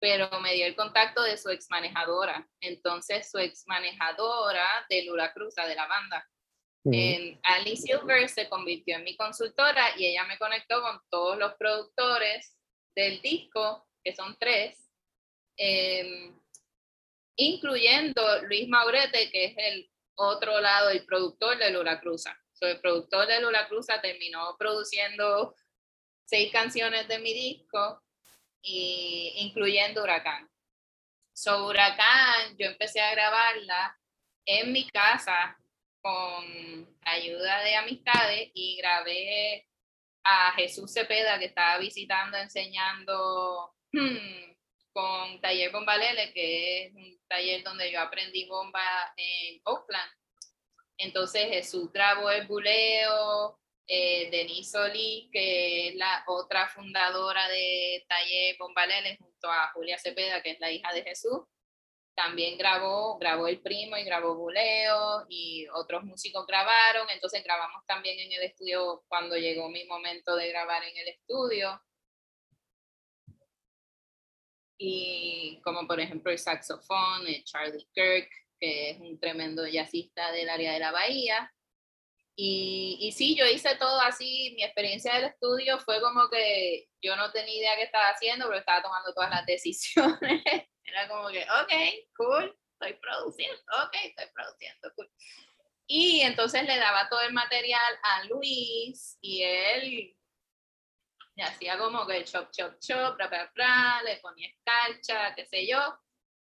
pero 0.00 0.40
me 0.40 0.54
dio 0.54 0.64
el 0.64 0.74
contacto 0.74 1.22
de 1.22 1.36
su 1.36 1.50
ex 1.50 1.66
manejadora. 1.68 2.48
Entonces 2.62 3.30
su 3.30 3.38
ex 3.38 3.64
manejadora 3.66 4.66
de 4.88 5.04
Lula 5.04 5.34
Cruza, 5.34 5.66
de 5.66 5.74
la 5.74 5.86
banda, 5.86 6.26
en 6.84 7.38
Ali 7.42 7.76
Silver 7.76 8.28
se 8.28 8.48
convirtió 8.48 8.96
en 8.96 9.04
mi 9.04 9.16
consultora 9.16 9.98
y 9.98 10.06
ella 10.06 10.24
me 10.24 10.38
conectó 10.38 10.80
con 10.80 11.00
todos 11.10 11.38
los 11.38 11.54
productores 11.54 12.56
del 12.94 13.20
disco, 13.20 13.86
que 14.02 14.14
son 14.14 14.36
tres, 14.38 14.90
em, 15.56 16.34
incluyendo 17.36 18.22
Luis 18.42 18.68
Maurete, 18.68 19.30
que 19.30 19.44
es 19.46 19.54
el 19.56 19.90
otro 20.14 20.60
lado, 20.60 20.90
el 20.90 21.04
productor 21.04 21.58
de 21.58 21.70
Lula 21.70 22.00
Cruza. 22.00 22.36
el 22.62 22.78
productor 22.78 23.26
de 23.26 23.40
Lula 23.40 23.66
Cruza 23.68 24.02
terminó 24.02 24.54
produciendo 24.58 25.54
seis 26.26 26.52
canciones 26.52 27.08
de 27.08 27.18
mi 27.18 27.32
disco, 27.32 28.02
y, 28.62 29.32
incluyendo 29.36 30.02
Huracán. 30.02 30.48
So, 31.32 31.66
Huracán, 31.68 32.56
yo 32.58 32.66
empecé 32.66 33.00
a 33.00 33.12
grabarla 33.12 33.98
en 34.44 34.72
mi 34.72 34.86
casa 34.88 35.56
con 36.02 36.96
ayuda 37.02 37.62
de 37.62 37.76
amistades 37.76 38.50
y 38.54 38.76
grabé 38.76 39.66
a 40.24 40.52
Jesús 40.52 40.92
Cepeda 40.92 41.38
que 41.38 41.46
estaba 41.46 41.78
visitando, 41.78 42.36
enseñando 42.36 43.74
con 44.92 45.40
Taller 45.40 45.72
Bombalele, 45.72 46.32
que 46.32 46.86
es 46.86 46.94
un 46.94 47.20
taller 47.28 47.62
donde 47.62 47.90
yo 47.90 48.00
aprendí 48.00 48.46
bomba 48.46 49.14
en 49.16 49.60
Oakland. 49.64 50.10
Entonces 50.98 51.48
Jesús 51.48 51.90
grabó 51.92 52.30
el 52.30 52.46
buleo, 52.46 53.58
eh, 53.86 54.30
Denise 54.30 54.70
Solís, 54.70 55.30
que 55.32 55.88
es 55.88 55.94
la 55.96 56.24
otra 56.26 56.68
fundadora 56.68 57.48
de 57.48 58.04
Taller 58.08 58.56
Bombalele, 58.58 59.16
junto 59.16 59.50
a 59.50 59.68
Julia 59.72 59.98
Cepeda, 59.98 60.42
que 60.42 60.50
es 60.52 60.60
la 60.60 60.70
hija 60.70 60.92
de 60.92 61.02
Jesús, 61.02 61.40
también 62.22 62.58
grabó, 62.58 63.18
grabó 63.18 63.48
el 63.48 63.60
primo 63.60 63.96
y 63.96 64.04
grabó 64.04 64.34
Buleo 64.34 65.24
y 65.28 65.66
otros 65.68 66.04
músicos 66.04 66.46
grabaron, 66.46 67.08
entonces 67.08 67.42
grabamos 67.42 67.84
también 67.86 68.18
en 68.18 68.32
el 68.32 68.42
estudio 68.42 69.04
cuando 69.08 69.36
llegó 69.36 69.70
mi 69.70 69.84
momento 69.84 70.36
de 70.36 70.48
grabar 70.50 70.84
en 70.84 70.96
el 70.98 71.08
estudio. 71.08 71.80
Y 74.76 75.60
como 75.64 75.86
por 75.86 75.98
ejemplo 75.98 76.30
el 76.30 76.38
saxofón, 76.38 77.26
el 77.26 77.42
Charlie 77.44 77.86
Kirk, 77.94 78.28
que 78.58 78.90
es 78.90 79.00
un 79.00 79.18
tremendo 79.18 79.66
jazzista 79.66 80.30
del 80.32 80.50
área 80.50 80.72
de 80.74 80.78
la 80.78 80.92
bahía. 80.92 81.50
Y, 82.36 82.98
y 83.00 83.12
sí, 83.12 83.34
yo 83.34 83.46
hice 83.46 83.76
todo 83.76 84.00
así, 84.00 84.52
mi 84.56 84.62
experiencia 84.62 85.14
del 85.14 85.24
estudio 85.24 85.78
fue 85.78 86.00
como 86.00 86.28
que 86.28 86.86
yo 87.02 87.16
no 87.16 87.30
tenía 87.32 87.54
idea 87.54 87.76
qué 87.76 87.84
estaba 87.84 88.08
haciendo, 88.08 88.46
pero 88.46 88.58
estaba 88.58 88.82
tomando 88.82 89.12
todas 89.14 89.30
las 89.30 89.46
decisiones. 89.46 90.42
Era 90.90 91.08
como 91.08 91.28
que, 91.28 91.42
ok, 91.42 91.72
cool, 92.16 92.58
estoy 92.72 92.98
produciendo, 93.00 93.62
ok, 93.84 93.94
estoy 94.04 94.26
produciendo, 94.34 94.92
cool. 94.96 95.10
Y 95.86 96.20
entonces 96.20 96.64
le 96.64 96.78
daba 96.78 97.08
todo 97.08 97.20
el 97.20 97.32
material 97.32 97.98
a 98.02 98.24
Luis 98.24 99.18
y 99.20 99.42
él 99.42 100.16
le 101.36 101.42
hacía 101.42 101.78
como 101.78 102.06
que 102.06 102.24
chop, 102.24 102.50
chop, 102.50 102.78
chop, 102.80 103.16
bla, 103.16 103.28
bla, 103.28 103.50
bla, 103.54 104.02
le 104.04 104.16
ponía 104.18 104.48
escarcha, 104.48 105.34
qué 105.34 105.46
sé 105.46 105.66
yo, 105.66 105.78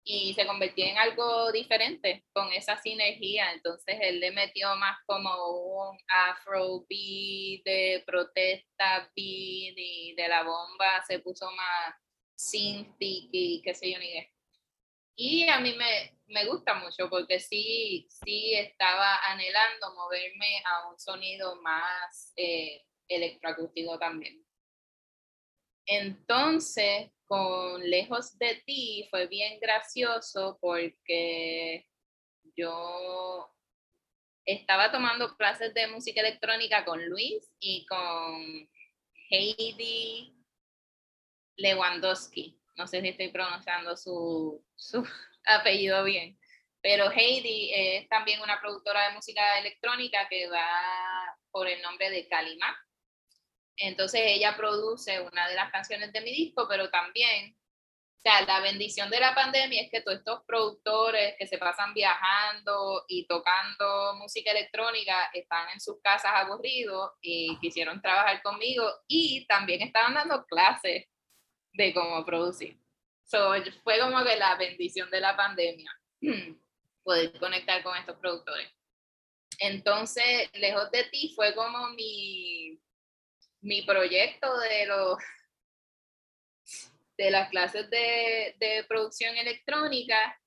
y 0.05 0.35
se 0.35 0.47
convirtió 0.47 0.85
en 0.87 0.99
algo 0.99 1.53
diferente 1.53 2.25
con 2.33 2.53
esa 2.53 2.77
sinergia. 2.79 3.53
Entonces 3.53 3.99
él 4.01 4.21
le 4.21 4.31
metió 4.31 4.75
más 4.77 4.99
como 5.07 5.31
un 5.89 5.99
afro 6.09 6.87
beat 6.89 7.63
de 7.65 8.03
protesta 8.07 9.11
beat 9.15 9.75
y 9.77 10.15
de 10.17 10.29
la 10.29 10.43
bomba 10.43 11.03
se 11.07 11.19
puso 11.19 11.51
más 11.51 11.95
synth 12.41 12.97
y 12.99 13.61
qué 13.63 13.75
sé 13.75 13.93
yo 13.93 13.99
ni 13.99 14.13
qué. 14.13 14.33
Y 15.17 15.49
a 15.49 15.61
mí 15.61 15.75
me, 15.75 16.19
me 16.29 16.47
gusta 16.47 16.75
mucho 16.75 17.11
porque 17.11 17.41
sí, 17.41 18.09
sí 18.09 18.55
estaba 18.55 19.19
anhelando 19.31 19.95
moverme 19.95 20.63
a 20.65 20.89
un 20.89 20.99
sonido 20.99 21.61
más 21.61 22.33
eh, 22.37 22.83
electroacústico 23.09 23.99
también. 23.99 24.43
Entonces, 25.87 27.11
con 27.27 27.83
Lejos 27.89 28.39
de 28.39 28.63
ti 28.65 29.07
fue 29.11 29.27
bien 29.27 29.59
gracioso 29.61 30.59
porque 30.61 31.87
yo 32.57 33.53
estaba 34.45 34.91
tomando 34.91 35.37
clases 35.37 35.75
de 35.75 35.89
música 35.89 36.21
electrónica 36.21 36.85
con 36.85 37.05
Luis 37.09 37.53
y 37.59 37.85
con 37.87 38.71
Heidi 39.31 40.40
Lewandowski. 41.61 42.59
No 42.77 42.87
sé 42.87 43.01
si 43.01 43.09
estoy 43.09 43.29
pronunciando 43.29 43.97
su, 43.97 44.65
su 44.75 45.07
apellido 45.47 46.03
bien, 46.05 46.39
pero 46.81 47.11
Heidi 47.11 47.73
es 47.75 48.09
también 48.09 48.41
una 48.41 48.61
productora 48.61 49.09
de 49.09 49.15
música 49.15 49.59
electrónica 49.59 50.29
que 50.29 50.49
va 50.49 50.67
por 51.51 51.69
el 51.69 51.81
nombre 51.83 52.11
de 52.11 52.29
Kalima. 52.29 52.77
Entonces 53.77 54.21
ella 54.25 54.57
produce 54.57 55.21
una 55.21 55.49
de 55.49 55.55
las 55.55 55.71
canciones 55.71 56.13
de 56.13 56.21
mi 56.21 56.33
disco, 56.33 56.67
pero 56.69 56.91
también 56.91 57.57
o 58.21 58.23
sea, 58.23 58.43
la 58.43 58.61
bendición 58.61 59.09
de 59.09 59.19
la 59.19 59.35
pandemia 59.35 59.81
es 59.81 59.91
que 59.91 60.03
todos 60.03 60.19
estos 60.19 60.45
productores 60.45 61.37
que 61.39 61.47
se 61.47 61.57
pasan 61.57 61.95
viajando 61.95 63.07
y 63.09 63.27
tocando 63.27 64.15
música 64.17 64.51
electrónica 64.51 65.31
están 65.33 65.71
en 65.73 65.81
sus 65.81 66.03
casas 66.03 66.33
aburridos 66.35 67.13
y 67.23 67.59
quisieron 67.61 68.03
trabajar 68.03 68.43
conmigo 68.43 68.87
y 69.09 69.47
también 69.47 69.81
estaban 69.81 70.13
dando 70.13 70.45
clases 70.45 71.07
de 71.73 71.95
cómo 71.95 72.25
producir. 72.25 72.79
So, 73.25 73.53
fue 73.85 74.01
como 74.01 74.25
que 74.25 74.37
la 74.37 74.57
bendición 74.57 75.11
de 75.11 75.21
la 75.21 75.37
pandemia, 75.37 75.91
poder 77.05 77.39
conectar 77.39 77.83
con 77.83 77.97
estos 77.97 78.17
productores. 78.17 78.69
Entonces, 79.59 80.51
lejos 80.55 80.91
de 80.91 81.05
ti 81.05 81.33
fue 81.37 81.55
como 81.55 81.91
mi, 81.91 82.81
mi 83.61 83.83
proyecto 83.83 84.59
de 84.59 84.87
los 84.87 85.19
de 87.17 87.31
las 87.31 87.51
clases 87.51 87.91
de, 87.91 88.57
de 88.59 88.85
producción 88.89 89.37
electrónica 89.37 90.41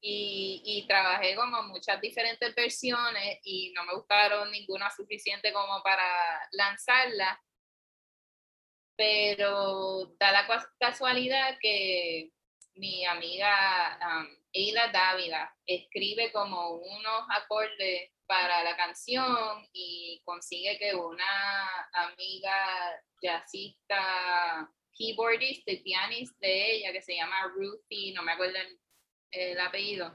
y, 0.00 0.60
y, 0.64 0.86
trabajé 0.88 1.36
como 1.36 1.62
muchas 1.64 2.00
diferentes 2.00 2.52
versiones 2.56 3.38
y 3.44 3.72
no 3.72 3.84
me 3.84 3.94
gustaron 3.94 4.50
ninguna 4.50 4.90
suficiente 4.90 5.52
como 5.52 5.80
para 5.82 6.04
lanzarla. 6.52 7.40
Pero 8.98 10.12
da 10.18 10.32
la 10.32 10.66
casualidad 10.78 11.56
que 11.60 12.32
mi 12.74 13.06
amiga 13.06 13.98
um, 14.04 14.92
Dávila 14.92 15.54
escribe 15.64 16.32
como 16.32 16.72
unos 16.72 17.22
acordes 17.30 18.10
para 18.26 18.64
la 18.64 18.76
canción 18.76 19.66
y 19.72 20.20
consigue 20.24 20.78
que 20.78 20.94
una 20.94 21.88
amiga 21.92 23.00
jazzista 23.22 24.68
keyboardist, 24.98 25.64
de 25.64 25.76
pianist 25.78 26.36
de 26.40 26.74
ella, 26.74 26.92
que 26.92 27.00
se 27.00 27.14
llama 27.14 27.52
Ruthie, 27.54 28.12
no 28.12 28.22
me 28.22 28.32
acuerdo 28.32 28.58
el, 29.30 29.60
apellido, 29.60 30.12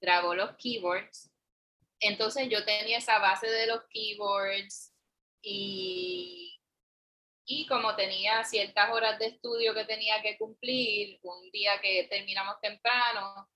grabó 0.00 0.34
los 0.34 0.54
keyboards. 0.56 1.30
Entonces 2.00 2.48
yo 2.50 2.64
tenía 2.64 2.98
esa 2.98 3.18
base 3.18 3.48
de 3.48 3.66
los 3.66 3.82
keyboards 3.88 4.92
y, 5.42 6.47
y 7.50 7.66
como 7.66 7.96
tenía 7.96 8.44
ciertas 8.44 8.90
horas 8.90 9.18
de 9.18 9.28
estudio 9.28 9.72
que 9.72 9.86
tenía 9.86 10.20
que 10.20 10.36
cumplir, 10.36 11.18
un 11.22 11.50
día 11.50 11.80
que 11.80 12.06
terminamos 12.10 12.60
temprano, 12.60 13.48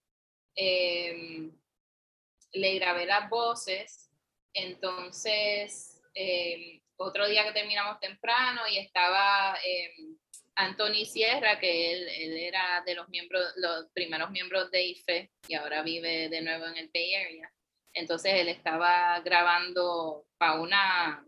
em, 0.55 1.53
le 2.53 2.75
grabé 2.77 3.05
las 3.05 3.29
voces. 3.29 4.11
Entonces, 4.55 6.01
em, 6.15 6.81
otro 6.97 7.29
día 7.29 7.45
que 7.45 7.53
terminamos 7.53 8.01
temprano 8.01 8.63
y 8.67 8.79
estaba 8.79 9.59
em, 9.63 10.17
Anthony 10.55 11.05
Sierra, 11.05 11.59
que 11.61 11.93
él, 11.93 12.09
él, 12.09 12.37
era 12.39 12.83
de 12.87 12.95
los 12.95 13.09
miembros, 13.11 13.45
los 13.57 13.91
primeros 13.93 14.31
miembros 14.31 14.71
de 14.71 14.85
IFE 14.85 15.31
y 15.49 15.55
ahora 15.55 15.83
vive 15.83 16.31
de 16.31 16.41
nuevo 16.41 16.67
en 16.67 16.77
el 16.79 16.91
Bay 16.95 17.15
Area. 17.15 17.53
Entonces 17.93 18.33
él 18.37 18.49
estaba 18.49 19.21
grabando 19.21 20.27
para 20.39 20.61
una, 20.61 21.27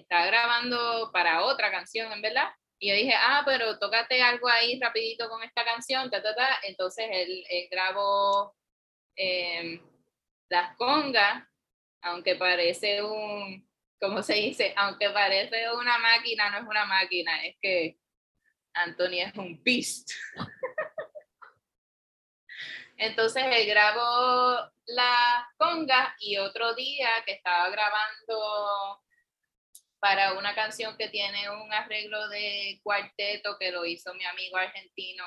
estaba 0.00 0.26
grabando 0.26 1.10
para 1.12 1.44
otra 1.44 1.70
canción, 1.70 2.12
en 2.12 2.22
verdad. 2.22 2.48
Y 2.78 2.88
yo 2.88 2.96
dije, 2.96 3.14
ah, 3.16 3.42
pero 3.46 3.78
tócate 3.78 4.20
algo 4.22 4.48
ahí 4.48 4.78
rapidito 4.80 5.28
con 5.28 5.42
esta 5.42 5.64
canción, 5.64 6.10
ta, 6.10 6.22
ta, 6.22 6.34
ta. 6.34 6.58
Entonces 6.64 7.06
él, 7.10 7.44
grabó 7.70 8.56
eh, 9.16 9.80
las 10.48 10.76
congas, 10.76 11.44
aunque 12.00 12.34
parece 12.34 13.02
un, 13.02 13.68
¿cómo 14.00 14.22
se 14.22 14.34
dice? 14.34 14.74
Aunque 14.76 15.10
parece 15.10 15.72
una 15.72 15.98
máquina, 15.98 16.50
no 16.50 16.58
es 16.58 16.64
una 16.64 16.84
máquina, 16.84 17.44
es 17.46 17.56
que 17.60 17.98
Anthony 18.74 19.20
es 19.20 19.34
un 19.36 19.62
beast. 19.62 20.10
Entonces 22.96 23.44
él 23.46 23.66
grabó 23.66 24.72
la 24.86 25.48
conga 25.56 26.14
y 26.18 26.38
otro 26.38 26.74
día 26.74 27.08
que 27.24 27.32
estaba 27.32 27.70
grabando 27.70 29.02
para 30.02 30.32
una 30.32 30.52
canción 30.52 30.96
que 30.96 31.08
tiene 31.10 31.48
un 31.48 31.72
arreglo 31.72 32.28
de 32.28 32.80
cuarteto 32.82 33.56
que 33.56 33.70
lo 33.70 33.84
hizo 33.84 34.12
mi 34.14 34.24
amigo 34.24 34.56
argentino 34.56 35.24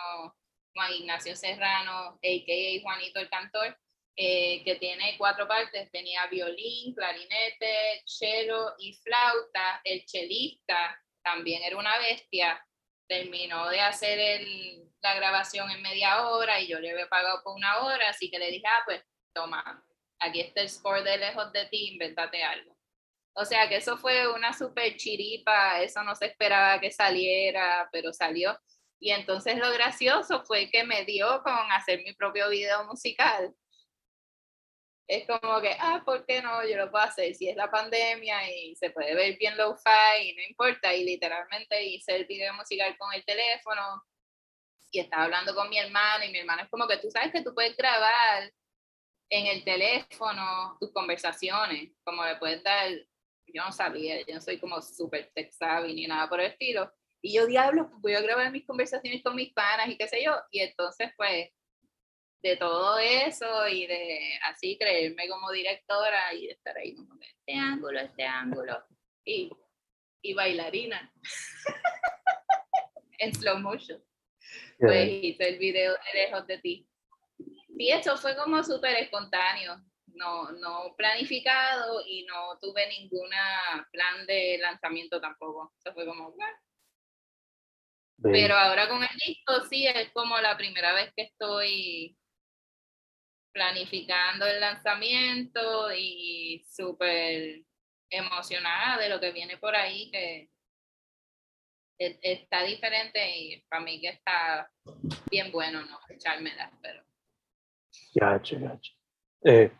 Juan 0.73 0.91
Ignacio 0.91 1.33
Serrano, 1.33 2.19
a.k.a. 2.21 2.81
Juanito 2.81 3.21
el 3.21 3.29
Cantor, 3.29 3.79
eh, 4.17 4.61
que 4.65 4.75
tiene 4.75 5.15
cuatro 5.17 5.47
partes, 5.47 5.89
tenía 5.91 6.27
violín, 6.27 6.93
clarinete, 6.93 8.03
cello 8.05 8.73
y 8.77 8.91
flauta. 8.95 9.79
El 9.85 10.05
chelista 10.05 11.01
también 11.23 11.63
era 11.63 11.77
una 11.77 11.97
bestia, 11.97 12.61
terminó 13.07 13.69
de 13.69 13.79
hacer 13.79 14.19
el, 14.19 14.91
la 15.01 15.15
grabación 15.15 15.71
en 15.71 15.81
media 15.83 16.27
hora 16.27 16.59
y 16.59 16.67
yo 16.67 16.81
le 16.81 16.91
había 16.91 17.07
pagado 17.07 17.41
por 17.45 17.55
una 17.55 17.77
hora, 17.85 18.09
así 18.09 18.29
que 18.29 18.39
le 18.39 18.51
dije, 18.51 18.67
ah, 18.67 18.83
pues 18.83 19.01
toma, 19.33 19.85
aquí 20.19 20.41
está 20.41 20.59
el 20.59 20.69
score 20.69 21.01
de 21.01 21.17
lejos 21.17 21.53
de 21.53 21.65
ti, 21.67 21.93
invéntate 21.93 22.43
algo. 22.43 22.74
O 23.35 23.45
sea 23.45 23.67
que 23.69 23.77
eso 23.77 23.97
fue 23.97 24.31
una 24.33 24.53
super 24.53 24.95
chiripa, 24.97 25.81
eso 25.81 26.03
no 26.03 26.15
se 26.15 26.27
esperaba 26.27 26.79
que 26.79 26.91
saliera, 26.91 27.89
pero 27.91 28.13
salió. 28.13 28.57
Y 28.99 29.11
entonces 29.11 29.57
lo 29.57 29.71
gracioso 29.71 30.43
fue 30.45 30.69
que 30.71 30.83
me 30.83 31.05
dio 31.05 31.41
con 31.43 31.71
hacer 31.71 32.01
mi 32.03 32.13
propio 32.13 32.49
video 32.49 32.85
musical 32.85 33.53
es 35.07 35.27
como 35.27 35.61
que, 35.61 35.75
ah, 35.79 36.01
¿por 36.03 36.25
qué 36.25 36.41
no? 36.41 36.67
Yo 36.67 36.77
lo 36.77 36.89
puedo 36.89 37.03
hacer. 37.03 37.35
Si 37.35 37.47
es 37.47 37.55
la 37.55 37.69
pandemia 37.69 38.49
y 38.51 38.75
se 38.75 38.89
puede 38.89 39.13
ver 39.13 39.37
bien 39.37 39.55
low-fi 39.57 40.29
y 40.29 40.35
no 40.35 40.41
importa. 40.49 40.93
Y 40.93 41.05
literalmente 41.05 41.83
hice 41.83 42.15
el 42.15 42.25
video 42.25 42.53
musical 42.55 42.97
con 42.97 43.13
el 43.13 43.23
teléfono 43.23 44.03
y 44.91 44.99
estaba 44.99 45.25
hablando 45.25 45.53
con 45.53 45.69
mi 45.69 45.77
hermano 45.77 46.25
y 46.25 46.31
mi 46.31 46.39
hermano 46.39 46.63
es 46.63 46.69
como 46.69 46.87
que 46.87 46.97
tú 46.97 47.09
sabes 47.11 47.31
que 47.31 47.43
tú 47.43 47.53
puedes 47.53 47.75
grabar 47.75 48.51
en 49.29 49.47
el 49.47 49.63
teléfono 49.63 50.77
tus 50.79 50.91
conversaciones, 50.91 51.91
como 52.03 52.25
le 52.25 52.37
puedes 52.37 52.63
dar, 52.63 52.89
yo 53.55 53.63
no 53.63 53.71
sabía, 53.71 54.19
yo 54.25 54.35
no 54.35 54.41
soy 54.41 54.59
como 54.59 54.81
súper 54.81 55.31
tech 55.33 55.49
savvy 55.51 55.93
ni 55.93 56.07
nada 56.07 56.27
por 56.27 56.41
el 56.41 56.47
estilo. 56.47 56.91
Y 57.21 57.33
yo, 57.33 57.47
diablo, 57.47 57.89
voy 57.99 58.13
a 58.13 58.21
grabar 58.21 58.51
mis 58.51 58.65
conversaciones 58.65 59.23
con 59.23 59.35
mis 59.35 59.53
panas 59.53 59.87
y 59.87 59.97
qué 59.97 60.07
sé 60.07 60.21
yo. 60.23 60.35
Y 60.51 60.59
entonces, 60.59 61.11
pues, 61.15 61.49
de 62.43 62.57
todo 62.57 62.99
eso 62.99 63.67
y 63.69 63.87
de 63.87 64.39
así 64.43 64.77
creerme 64.77 65.27
como 65.29 65.51
directora 65.51 66.33
y 66.33 66.47
de 66.47 66.53
estar 66.53 66.77
ahí 66.77 66.93
como 66.93 67.15
este 67.19 67.53
ángulo, 67.53 67.99
este 67.99 68.23
ángulo 68.23 68.83
y, 69.23 69.49
y 70.21 70.33
bailarina 70.33 71.11
en 73.19 73.33
slow 73.33 73.57
motion. 73.59 74.03
Pues 74.77 75.09
hice 75.23 75.47
el 75.47 75.57
video 75.57 75.93
de 75.93 76.19
lejos 76.19 76.45
de 76.45 76.57
ti. 76.59 76.89
Y 77.77 77.91
eso 77.91 78.17
fue 78.17 78.35
como 78.35 78.61
súper 78.63 78.97
espontáneo, 78.97 79.81
no, 80.15 80.51
no 80.51 80.95
planificado 80.95 82.01
y 82.07 82.25
no 82.25 82.57
tuve 82.59 82.87
ninguna 82.87 83.87
plan 83.91 84.25
de 84.25 84.57
lanzamiento 84.59 85.19
tampoco. 85.21 85.73
Eso 85.77 85.93
fue 85.93 86.05
como, 86.05 86.35
Pero 88.21 88.55
ahora 88.55 88.87
con 88.87 89.03
el 89.03 89.17
disco 89.25 89.63
sí 89.69 89.87
es 89.87 90.11
como 90.11 90.37
la 90.39 90.57
primera 90.57 90.93
vez 90.93 91.13
que 91.15 91.23
estoy 91.23 92.17
planificando 93.53 94.45
el 94.45 94.59
lanzamiento 94.59 95.89
y 95.95 96.65
súper 96.69 97.61
emocionada 98.09 99.01
de 99.01 99.09
lo 99.09 99.19
que 99.19 99.31
viene 99.31 99.57
por 99.57 99.75
ahí, 99.75 100.11
que 100.11 100.49
e, 101.97 102.19
está 102.21 102.63
diferente 102.63 103.19
y 103.37 103.61
para 103.69 103.81
mí 103.81 104.01
que 104.01 104.09
está 104.09 104.69
bien 105.31 105.51
bueno, 105.51 105.85
¿no? 105.85 105.99
Echármela, 106.09 106.71
pero... 106.81 107.03
Gacho, 108.13 108.59
gacho. 108.59 108.93
Eh, 109.45 109.71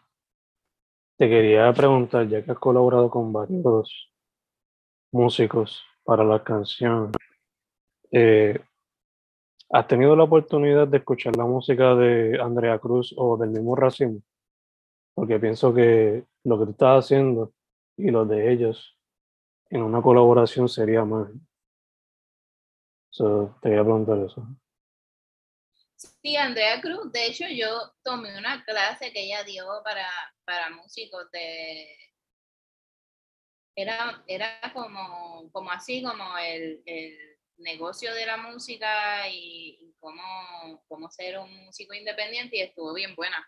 te 1.18 1.30
quería 1.30 1.72
preguntar, 1.74 2.28
ya 2.28 2.44
que 2.44 2.52
has 2.52 2.60
colaborado 2.60 3.10
con 3.10 3.32
varios 3.32 4.12
músicos 5.12 5.84
para 6.04 6.24
la 6.24 6.44
canción, 6.44 7.12
eh, 8.12 8.60
¿Has 9.70 9.88
tenido 9.88 10.16
la 10.16 10.24
oportunidad 10.24 10.88
de 10.88 10.98
escuchar 10.98 11.36
la 11.36 11.46
música 11.46 11.96
de 11.96 12.40
Andrea 12.40 12.78
Cruz 12.80 13.14
o 13.18 13.36
del 13.36 13.50
mismo 13.50 13.76
Racimo? 13.76 14.22
Porque 15.16 15.40
pienso 15.40 15.74
que 15.74 16.24
lo 16.44 16.60
que 16.60 16.66
tú 16.66 16.72
estás 16.72 17.06
haciendo 17.06 17.52
y 17.98 18.12
lo 18.12 18.26
de 18.26 18.52
ellos 18.52 18.98
en 19.70 19.82
una 19.82 20.02
colaboración 20.02 20.70
sería 20.70 21.04
más. 21.04 21.30
te 23.18 23.70
quería 23.70 23.84
preguntar 23.84 24.20
eso. 24.20 24.48
Sí, 26.26 26.36
Andrea 26.38 26.82
Cruz, 26.82 27.12
de 27.12 27.28
hecho 27.28 27.46
yo 27.48 27.94
tomé 28.04 28.36
una 28.36 28.66
clase 28.66 29.14
que 29.14 29.26
ella 29.26 29.44
dio 29.44 29.64
para, 29.84 30.10
para 30.44 30.72
músicos 30.72 31.30
de... 31.30 31.86
Era, 33.76 34.24
era 34.26 34.60
como, 34.74 35.52
como 35.52 35.72
así, 35.72 36.02
como 36.02 36.36
el, 36.40 36.82
el 36.88 37.38
negocio 37.58 38.12
de 38.16 38.26
la 38.26 38.38
música 38.38 39.30
y, 39.30 39.78
y 39.80 39.94
cómo, 40.00 40.84
cómo 40.88 41.12
ser 41.12 41.38
un 41.38 41.66
músico 41.66 41.94
independiente 41.94 42.58
y 42.58 42.62
estuvo 42.62 42.96
bien 42.96 43.14
buena. 43.14 43.48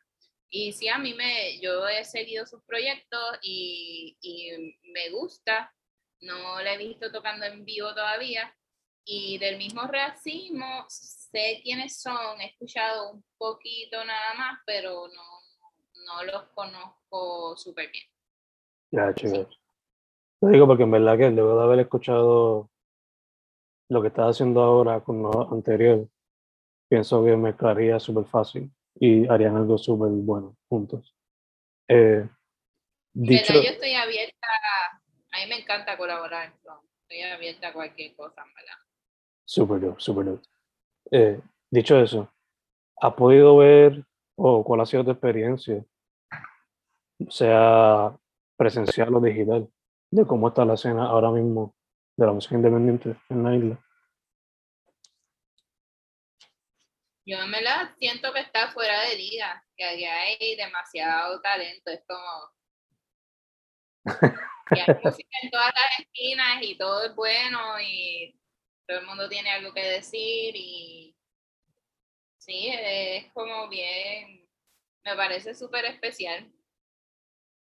Y 0.52 0.72
sí, 0.72 0.88
a 0.88 1.00
mí 1.00 1.16
me, 1.16 1.60
yo 1.60 1.88
he 1.88 2.06
seguido 2.06 2.46
sus 2.46 2.63
proyectos 2.63 3.40
y, 3.42 4.20
y 4.22 4.52
me 4.92 5.10
gusta. 5.10 5.74
No 6.22 6.62
la 6.62 6.76
he 6.76 6.78
visto 6.78 7.12
tocando 7.12 7.48
en 7.48 7.66
vivo 7.66 7.96
todavía. 7.96 8.56
Y 9.10 9.38
del 9.38 9.58
mismo 9.58 9.84
racismo, 9.84 10.86
sé 10.89 11.62
quiénes 11.63 12.02
son, 12.02 12.41
he 12.41 12.48
escuchado 12.48 13.13
un 13.13 13.24
poquito 13.38 14.04
nada 14.04 14.34
más, 14.38 14.60
pero 14.65 15.08
no, 15.08 15.24
no 16.06 16.24
los 16.26 16.43
conozco 16.54 17.56
súper 17.56 17.89
bien. 17.89 18.04
Ya, 18.91 19.15
chicos. 19.15 19.62
Lo 20.41 20.50
digo 20.50 20.67
porque 20.67 20.84
en 20.84 20.91
verdad 20.91 21.17
que 21.17 21.30
luego 21.30 21.58
de 21.58 21.63
haber 21.63 21.80
escuchado 21.80 22.70
lo 23.89 24.02
que 24.02 24.10
estás 24.10 24.32
haciendo 24.32 24.62
ahora 24.62 25.00
con 25.00 25.24
lo 25.24 25.54
anterior, 25.54 26.06
pienso 26.89 27.24
que 27.24 27.38
mezclaría 27.38 28.02
súper 28.02 28.26
fácil 28.26 28.70
y 28.96 29.26
harían 29.30 29.56
algo 29.56 29.78
súper 29.78 30.10
bueno 30.10 30.58
juntos. 30.67 31.15
Eh, 31.88 32.28
dicho, 33.13 33.54
¿Verdad? 33.54 33.63
Yo 33.63 33.72
estoy 33.72 33.93
abierta, 33.93 34.48
a 35.32 35.38
mí 35.39 35.48
me 35.48 35.62
encanta 35.62 35.98
colaborar, 35.98 36.54
estoy 37.04 37.22
abierta 37.22 37.70
a 37.70 37.74
cualquier 37.74 38.13
cosa, 38.17 38.43
¿verdad? 38.54 38.87
Súper 39.47 39.79
dope, 39.79 40.01
súper 40.01 40.25
dope. 40.25 40.47
Eh, 41.12 41.41
dicho 41.71 41.97
eso, 41.97 42.31
¿has 43.01 43.13
podido 43.13 43.57
ver 43.57 44.05
o 44.36 44.63
cuál 44.63 44.81
ha 44.81 44.86
sido 44.86 45.05
tu 45.05 45.12
experiencia, 45.12 45.83
sea 47.29 48.15
presencial 48.57 49.15
o 49.15 49.21
digital, 49.21 49.67
de 50.12 50.25
cómo 50.27 50.49
está 50.49 50.65
la 50.65 50.73
escena 50.73 51.05
ahora 51.05 51.31
mismo 51.31 51.73
de 52.17 52.25
la 52.25 52.33
música 52.33 52.55
independiente 52.55 53.15
en 53.29 53.43
la 53.43 53.55
isla? 53.55 53.83
Yo 57.25 57.45
me 57.47 57.62
la 57.62 57.93
siento 57.97 58.31
que 58.33 58.39
está 58.39 58.71
fuera 58.71 59.01
de 59.01 59.15
liga, 59.15 59.65
que 59.75 59.83
aquí 59.83 60.05
hay 60.05 60.55
demasiado 60.55 61.41
talento, 61.41 61.91
es 61.91 62.03
como 62.07 62.53
que 64.69 64.81
hay 64.81 64.99
música 65.03 65.38
en 65.41 65.51
todas 65.51 65.73
las 65.73 65.99
esquinas 65.99 66.62
y 66.62 66.77
todo 66.77 67.05
es 67.05 67.15
bueno 67.15 67.79
y 67.81 68.38
todo 68.88 69.00
el 69.00 69.06
mundo 69.06 69.28
tiene 69.28 69.50
algo 69.50 69.73
que 69.73 69.84
decir 69.84 70.56
y 70.56 71.15
sí, 72.38 72.69
es 72.71 73.32
como 73.34 73.67
bien, 73.67 74.50
me 75.04 75.15
parece 75.15 75.54
súper 75.54 75.86
especial 75.86 76.50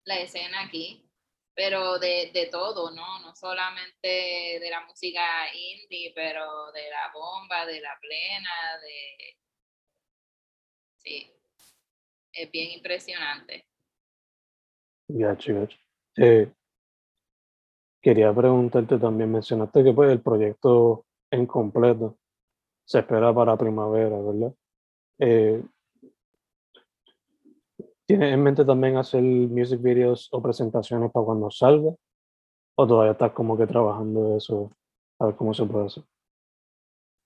la 0.05 0.19
escena 0.19 0.65
aquí, 0.65 1.09
pero 1.55 1.97
de, 1.97 2.31
de 2.33 2.45
todo, 2.47 2.91
¿no? 2.91 3.19
No 3.19 3.35
solamente 3.35 4.59
de 4.59 4.69
la 4.69 4.85
música 4.85 5.53
indie, 5.53 6.13
pero 6.13 6.71
de 6.71 6.89
la 6.89 7.11
bomba, 7.13 7.65
de 7.65 7.81
la 7.81 7.97
plena, 7.99 8.79
de... 8.81 9.37
Sí, 10.97 11.33
es 12.33 12.51
bien 12.51 12.71
impresionante. 12.71 13.67
Gacho, 15.07 15.55
gacho. 15.55 15.77
Eh, 16.17 16.51
quería 18.01 18.33
preguntarte 18.33 18.97
también, 18.97 19.31
mencionaste 19.31 19.83
que 19.83 19.93
pues 19.93 20.11
el 20.11 20.21
proyecto 20.21 21.05
en 21.31 21.45
completo 21.45 22.17
se 22.85 22.99
espera 22.99 23.33
para 23.33 23.57
primavera, 23.57 24.17
¿verdad? 24.19 24.53
Eh, 25.19 25.63
¿Tienes 28.05 28.33
en 28.33 28.41
mente 28.41 28.65
también 28.65 28.97
hacer 28.97 29.21
music 29.21 29.81
videos 29.81 30.29
o 30.31 30.41
presentaciones 30.41 31.11
para 31.11 31.25
cuando 31.25 31.51
salga? 31.51 31.91
¿O 32.75 32.87
todavía 32.87 33.11
estás 33.11 33.33
como 33.33 33.55
que 33.55 33.67
trabajando 33.67 34.35
eso? 34.35 34.71
A 35.19 35.27
ver 35.27 35.35
cómo 35.35 35.53
se 35.53 35.65
puede 35.65 35.85
hacer. 35.85 36.03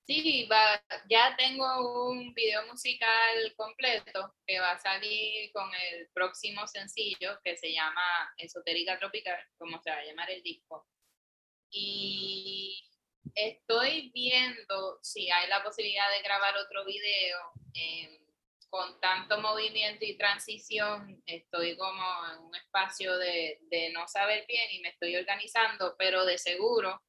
Sí, 0.06 0.48
va, 0.52 0.84
ya 1.10 1.34
tengo 1.38 2.10
un 2.10 2.34
video 2.34 2.66
musical 2.68 3.54
completo 3.56 4.36
que 4.46 4.60
va 4.60 4.72
a 4.72 4.80
salir 4.80 5.50
con 5.54 5.70
el 5.74 6.10
próximo 6.14 6.68
sencillo 6.68 7.40
que 7.42 7.56
se 7.56 7.72
llama 7.72 8.34
Esotérica 8.38 9.00
Tropical, 9.00 9.40
como 9.58 9.82
se 9.82 9.92
va 9.92 9.98
a 9.98 10.04
llamar 10.04 10.30
el 10.30 10.44
disco. 10.44 10.86
Y 11.70 12.84
estoy 13.34 14.12
viendo 14.14 15.00
si 15.02 15.32
hay 15.32 15.48
la 15.48 15.64
posibilidad 15.64 16.12
de 16.12 16.22
grabar 16.22 16.58
otro 16.58 16.84
video. 16.86 17.40
eh, 17.74 18.20
con 18.70 19.00
tanto 19.00 19.40
movimiento 19.40 20.04
y 20.04 20.18
transición, 20.18 21.22
estoy 21.28 21.78
como 21.78 22.04
en 22.34 22.40
un 22.40 22.56
espacio 22.56 23.16
de 23.20 23.92
no 23.94 24.08
saber 24.08 24.48
bien 24.48 24.68
y 24.72 24.80
me 24.80 24.90
estoy 24.90 25.16
organizando, 25.16 25.96
pero 25.96 26.26
de 26.26 26.40
seguro 26.40 27.00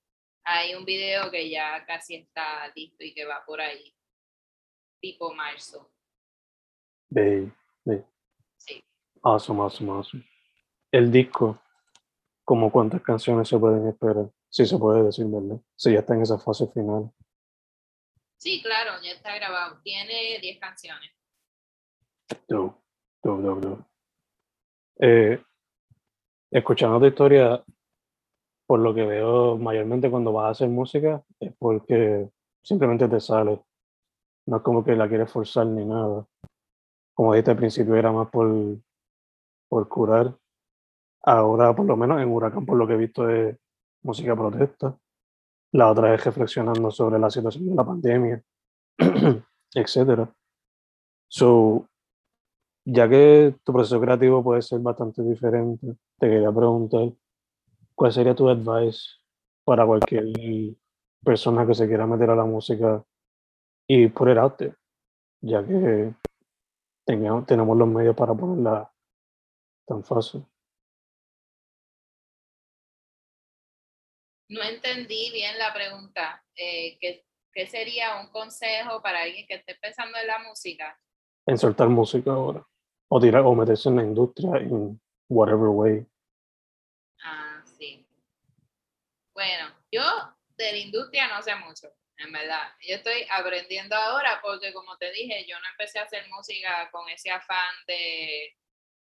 hay 0.44 0.74
un 0.74 0.84
video 0.84 1.30
que 1.30 1.48
ya 1.50 1.84
casi 1.86 2.16
está 2.16 2.68
listo 2.74 3.02
y 3.04 3.14
que 3.14 3.24
va 3.24 3.44
por 3.44 3.60
ahí, 3.60 3.94
tipo 5.00 5.32
marzo. 5.34 5.90
De, 7.08 7.50
de- 7.84 8.04
Sí. 8.56 8.82
Awesome, 9.22 9.60
awesome, 9.62 9.90
awesome. 9.90 10.24
El 10.90 11.10
disco, 11.10 11.60
como 12.44 12.70
cuántas 12.70 13.02
canciones 13.02 13.48
se 13.48 13.58
pueden 13.58 13.88
esperar? 13.88 14.30
Si 14.48 14.64
se 14.66 14.78
puede 14.78 15.02
decir, 15.02 15.26
¿verdad? 15.26 15.60
Si 15.74 15.92
ya 15.92 15.98
está 16.00 16.14
en 16.14 16.22
esa 16.22 16.38
fase 16.38 16.66
final. 16.68 17.10
Sí, 18.36 18.62
claro, 18.62 19.02
ya 19.02 19.12
está 19.12 19.34
grabado. 19.34 19.80
Tiene 19.82 20.38
10 20.40 20.60
canciones. 20.60 21.10
Dope, 22.48 22.78
dope, 23.22 23.42
dope, 23.42 23.66
dope. 23.66 23.84
Eh, 25.00 25.42
escuchando 26.50 27.00
tu 27.00 27.06
historia, 27.06 27.64
por 28.66 28.80
lo 28.80 28.94
que 28.94 29.04
veo, 29.04 29.58
mayormente 29.58 30.10
cuando 30.10 30.32
vas 30.32 30.46
a 30.46 30.50
hacer 30.50 30.68
música, 30.68 31.22
es 31.40 31.52
porque 31.58 32.28
simplemente 32.62 33.08
te 33.08 33.20
sale. 33.20 33.62
No 34.46 34.56
es 34.58 34.62
como 34.62 34.84
que 34.84 34.96
la 34.96 35.08
quieres 35.08 35.30
forzar 35.30 35.66
ni 35.66 35.84
nada. 35.84 36.26
Como 37.14 37.32
dijiste 37.32 37.52
al 37.52 37.56
principio, 37.56 37.94
era 37.94 38.12
más 38.12 38.30
por, 38.30 38.50
por 39.68 39.88
curar. 39.88 40.34
Ahora, 41.22 41.74
por 41.74 41.86
lo 41.86 41.96
menos 41.96 42.20
en 42.20 42.30
Huracán, 42.30 42.66
por 42.66 42.76
lo 42.76 42.86
que 42.86 42.94
he 42.94 42.98
visto, 42.98 43.28
es 43.28 43.56
música 44.02 44.34
protesta. 44.34 44.96
La 45.72 45.90
otra 45.90 46.14
es 46.14 46.24
reflexionando 46.24 46.90
sobre 46.90 47.18
la 47.18 47.30
situación 47.30 47.66
de 47.66 47.74
la 47.74 47.84
pandemia, 47.84 48.42
etcétera. 49.74 50.32
So, 51.28 51.88
ya 52.84 53.08
que 53.08 53.56
tu 53.64 53.72
proceso 53.72 54.00
creativo 54.00 54.42
puede 54.42 54.62
ser 54.62 54.80
bastante 54.80 55.22
diferente, 55.22 55.96
te 56.18 56.28
quería 56.28 56.52
preguntar, 56.52 57.12
¿cuál 57.94 58.12
sería 58.12 58.34
tu 58.34 58.48
advice 58.48 59.00
para 59.64 59.86
cualquier 59.86 60.24
persona 61.24 61.66
que 61.66 61.74
se 61.74 61.86
quiera 61.86 62.06
meter 62.06 62.30
a 62.30 62.36
la 62.36 62.44
música 62.44 63.04
y 63.88 64.04
it 64.04 64.18
out 64.38 64.56
there? 64.56 64.74
Ya 65.40 65.64
que 65.64 66.12
tengamos, 67.06 67.46
tenemos 67.46 67.76
los 67.76 67.88
medios 67.88 68.16
para 68.16 68.34
ponerla 68.34 68.90
tan 69.86 70.02
fácil. 70.04 70.44
No 74.48 74.62
entendí 74.62 75.30
bien 75.32 75.58
la 75.58 75.72
pregunta. 75.72 76.44
Eh, 76.54 76.98
¿qué, 77.00 77.24
qué 77.52 77.66
sería 77.66 78.20
un 78.20 78.30
consejo 78.30 79.02
para 79.02 79.22
alguien 79.22 79.46
que 79.46 79.54
esté 79.54 79.74
pensando 79.74 80.18
en 80.18 80.26
la 80.26 80.38
música? 80.38 80.98
En 81.46 81.58
soltar 81.58 81.88
música 81.88 82.32
ahora. 82.32 82.64
O 83.08 83.20
tirar, 83.20 83.42
o 83.42 83.54
meterse 83.54 83.88
en 83.88 83.96
la 83.96 84.02
industria 84.02 84.60
in 84.60 85.00
whatever 85.28 85.68
way. 85.68 86.06
Ah. 87.22 87.53
Bueno, 89.34 89.74
yo 89.90 90.02
de 90.56 90.72
la 90.72 90.78
industria 90.78 91.28
no 91.28 91.42
sé 91.42 91.54
mucho, 91.56 91.88
en 92.18 92.32
verdad. 92.32 92.68
Yo 92.86 92.96
estoy 92.96 93.26
aprendiendo 93.30 93.96
ahora 93.96 94.40
porque, 94.40 94.72
como 94.72 94.96
te 94.96 95.10
dije, 95.10 95.44
yo 95.48 95.58
no 95.58 95.68
empecé 95.70 95.98
a 95.98 96.02
hacer 96.04 96.26
música 96.28 96.88
con 96.92 97.08
ese 97.08 97.30
afán 97.30 97.74
de 97.86 98.56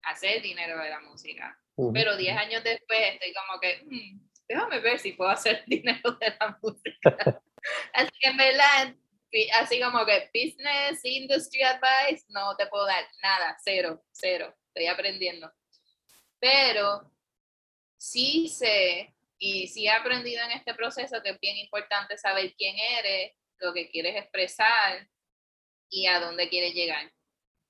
hacer 0.03 0.41
dinero 0.41 0.81
de 0.81 0.89
la 0.89 1.01
música. 1.01 1.57
Pero 1.93 2.15
10 2.15 2.37
años 2.37 2.63
después 2.63 2.99
estoy 3.13 3.33
como 3.33 3.59
que, 3.59 3.83
"Hmm, 3.85 4.19
déjame 4.47 4.79
ver 4.79 4.99
si 4.99 5.13
puedo 5.13 5.31
hacer 5.31 5.63
dinero 5.67 6.11
de 6.19 6.35
la 6.39 6.57
música. 6.61 7.01
así 7.93 8.11
que 8.21 8.29
en 8.29 8.37
verdad, 8.37 8.95
así 9.59 9.81
como 9.81 10.05
que 10.05 10.29
business, 10.33 11.03
industry 11.03 11.63
advice, 11.63 12.25
no 12.29 12.55
te 12.55 12.67
puedo 12.67 12.85
dar 12.85 13.05
nada, 13.21 13.57
cero, 13.63 14.03
cero. 14.11 14.55
Estoy 14.67 14.87
aprendiendo. 14.87 15.51
Pero 16.39 17.11
sí 17.97 18.47
sé 18.47 19.13
y 19.43 19.67
sí 19.69 19.87
he 19.87 19.89
aprendido 19.89 20.43
en 20.45 20.51
este 20.51 20.75
proceso 20.75 21.19
que 21.23 21.31
es 21.31 21.39
bien 21.39 21.57
importante 21.57 22.15
saber 22.15 22.53
quién 22.55 22.77
eres, 22.77 23.33
lo 23.57 23.73
que 23.73 23.89
quieres 23.89 24.15
expresar 24.15 25.09
y 25.89 26.05
a 26.05 26.19
dónde 26.19 26.47
quieres 26.47 26.75
llegar. 26.75 27.11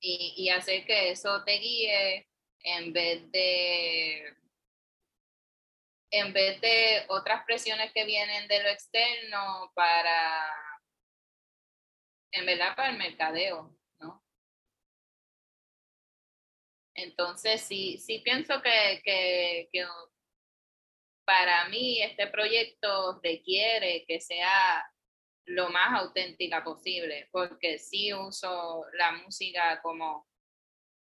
Y, 0.02 0.34
y 0.36 0.50
hacer 0.50 0.86
que 0.86 1.12
eso 1.12 1.46
te 1.46 1.54
guíe 1.54 2.28
en 2.64 2.92
vez 2.92 3.32
de 3.32 4.36
en 6.12 6.34
vez 6.34 6.60
de 6.60 7.06
otras 7.08 7.46
presiones 7.46 7.94
que 7.94 8.04
vienen 8.04 8.50
de 8.50 8.62
lo 8.62 8.68
externo 8.68 9.72
para 9.74 10.54
en 12.34 12.46
verdad 12.46 12.76
para 12.76 12.90
el 12.90 12.98
mercadeo, 12.98 13.74
¿no? 14.00 14.22
Entonces 16.96 17.62
sí, 17.62 17.98
sí 17.98 18.20
pienso 18.20 18.62
que, 18.62 19.02
que, 19.06 19.70
que 19.72 19.86
para 21.32 21.70
mí 21.70 22.02
este 22.02 22.28
proyecto 22.28 23.22
requiere 23.24 24.04
que 24.06 24.20
sea 24.20 24.86
lo 25.46 25.70
más 25.70 26.02
auténtica 26.02 26.62
posible, 26.62 27.30
porque 27.32 27.80
sí 27.80 28.14
uso 28.14 28.84
la 28.98 29.14
música 29.14 29.82
como, 29.82 30.28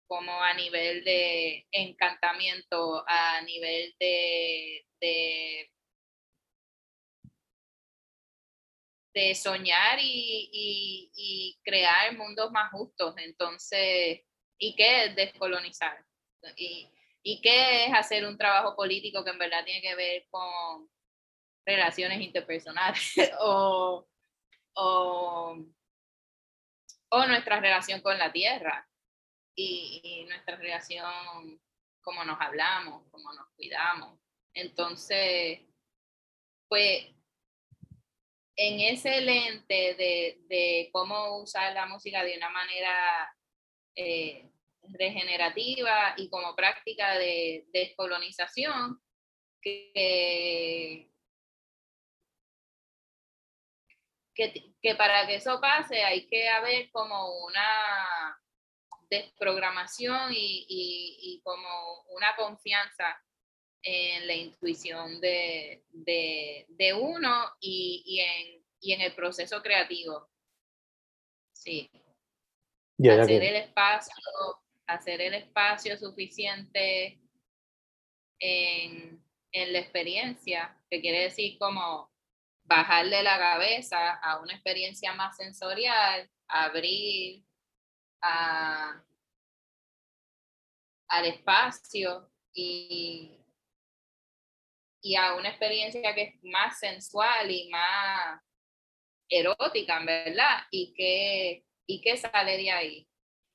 como 0.07 0.41
a 0.41 0.55
nivel 0.55 1.03
de 1.03 1.67
encantamiento, 1.73 3.05
a 3.09 3.43
nivel 3.43 3.93
de, 3.99 4.87
de, 9.13 9.35
soñar 9.35 9.99
y, 10.01 11.11
y, 11.13 11.59
crear 11.65 12.17
mundos 12.17 12.53
más 12.53 12.71
justos. 12.71 13.17
Entonces, 13.19 14.21
¿y 14.59 14.77
qué 14.77 15.07
es 15.07 15.17
descolonizar? 15.17 16.05
¿Y 17.23 17.41
qué 17.43 17.87
es 17.87 17.93
hacer 17.93 18.27
un 18.27 18.39
trabajo 18.39 18.75
político 18.75 19.23
que 19.25 19.31
en 19.31 19.39
verdad 19.39 19.65
tiene 19.65 19.83
que 19.83 19.95
ver 19.95 20.27
con 20.31 20.89
relaciones 21.67 22.21
interpersonales 22.21 23.15
o, 23.41 24.07
o, 24.75 25.57
o, 27.11 27.27
nuestra 27.27 27.61
relación 27.61 28.01
con 28.01 28.19
la 28.19 28.33
tierra 28.33 28.89
y, 29.55 30.25
nuestra 30.29 30.57
relación, 30.57 31.61
cómo 32.01 32.25
nos 32.25 32.41
hablamos, 32.41 33.07
cómo 33.11 33.33
nos 33.35 33.49
cuidamos? 33.55 34.19
Entonces, 34.55 35.61
pues 36.69 37.07
en 38.57 38.81
ese 38.81 39.21
lente 39.21 39.95
de, 39.95 40.39
de 40.49 40.91
cómo 40.93 41.39
usar 41.39 41.73
la 41.75 41.87
música 41.87 42.23
de 42.25 42.37
una 42.37 42.49
manera 42.51 43.37
eh, 43.95 44.51
regenerativa 44.83 46.15
y 46.17 46.29
como 46.29 46.57
práctica 46.57 47.19
de 47.19 47.67
descolonización 47.73 49.01
que, 49.61 51.11
que, 54.35 54.75
que, 54.81 54.95
para 54.95 55.27
que 55.27 55.37
eso 55.37 55.61
pase 55.61 56.03
hay 56.03 56.27
que 56.29 56.49
haber 56.49 56.91
como 56.91 57.45
una 57.45 58.41
desprogramación 59.09 60.33
y, 60.33 60.67
y, 60.69 61.19
y 61.23 61.43
como 61.43 62.05
una 62.11 62.35
confianza 62.37 63.21
en 63.83 64.27
la 64.27 64.35
intuición 64.35 65.21
de, 65.21 65.85
de, 65.89 66.67
de 66.69 66.95
uno 66.95 67.53
y, 67.61 68.03
y, 68.07 68.21
en, 68.21 68.65
y 68.81 68.93
en 68.93 69.01
el 69.01 69.15
proceso 69.15 69.63
creativo. 69.63 70.29
Sí. 71.53 71.91
Hacer 73.03 73.43
el 73.43 73.57
espacio 73.57 74.15
hacer 74.93 75.21
el 75.21 75.35
espacio 75.35 75.97
suficiente 75.97 77.21
en, 78.39 79.23
la 79.53 79.79
experiencia, 79.81 80.77
que 80.89 81.01
quiere 81.01 81.23
decir 81.23 81.59
como 81.59 82.11
bajarle 82.65 83.23
la 83.23 83.37
cabeza 83.37 84.15
a 84.15 84.41
una 84.41 84.55
experiencia 84.55 85.13
más 85.15 85.37
sensorial, 85.37 86.31
abrir 86.47 87.45
a, 88.23 89.03
al 91.09 91.27
espacio 91.27 92.31
y, 92.53 93.45
y 95.03 95.17
a 95.17 95.35
una 95.35 95.49
experiencia 95.49 96.15
que 96.15 96.23
es 96.23 96.45
más 96.45 96.79
sensual 96.79 97.51
y 97.51 97.69
más 97.71 98.41
erótica, 99.29 100.05
¿verdad? 100.05 100.67
Y 100.71 100.95
que, 100.95 101.65
y 101.87 102.01
que 102.01 102.17
sale 102.17 102.57
de 102.57 102.71
ahí 102.71 103.10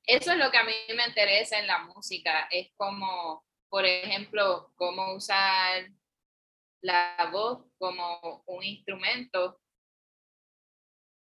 eso 0.07 0.31
es 0.31 0.37
lo 0.37 0.51
que 0.51 0.57
a 0.57 0.63
mí 0.63 0.73
me 0.95 1.05
interesa 1.05 1.59
en 1.59 1.67
la 1.67 1.79
música, 1.79 2.47
es 2.51 2.71
como, 2.75 3.45
por 3.69 3.85
ejemplo, 3.85 4.71
cómo 4.75 5.13
usar 5.15 5.89
la 6.81 7.29
voz 7.31 7.65
como 7.77 8.43
un 8.45 8.63
instrumento 8.63 9.59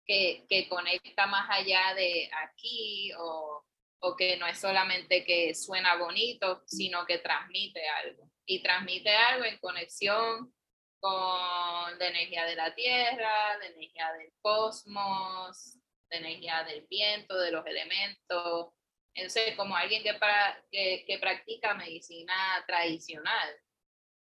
que, 0.06 0.46
que 0.48 0.68
conecta 0.70 1.28
más 1.28 1.48
allá 1.50 1.94
de 1.96 2.30
aquí 2.48 3.12
o, 3.18 3.64
o, 4.02 4.16
que 4.16 4.38
no 4.38 4.48
es 4.48 4.60
solamente 4.60 5.24
que 5.24 5.54
suena 5.56 5.96
bonito, 5.96 6.64
sino 6.66 7.06
que 7.06 7.20
transmite 7.20 7.88
algo. 7.88 8.30
Y 8.46 8.62
transmite 8.62 9.10
algo 9.16 9.46
en 9.46 9.58
conexión 9.60 10.54
con 11.00 12.00
la 12.00 12.08
energía 12.08 12.46
de 12.46 12.56
la 12.56 12.74
tierra, 12.74 13.58
la 13.58 13.66
energía 13.66 14.12
del 14.14 14.32
cosmos, 14.42 15.79
de 16.10 16.18
energía 16.18 16.64
del 16.64 16.86
viento, 16.88 17.38
de 17.38 17.52
los 17.52 17.66
elementos. 17.66 18.74
Entonces, 19.14 19.56
como 19.56 19.76
alguien 19.76 20.04
que, 20.04 20.14
para, 20.16 20.64
que, 20.72 21.04
que 21.08 21.20
practica 21.20 21.74
medicina 21.74 22.64
tradicional, 22.68 23.56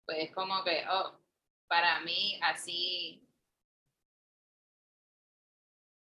pues 0.06 0.32
como 0.34 0.64
que, 0.64 0.84
oh, 0.90 1.20
para 1.68 2.00
mí 2.02 2.40
así, 2.42 3.22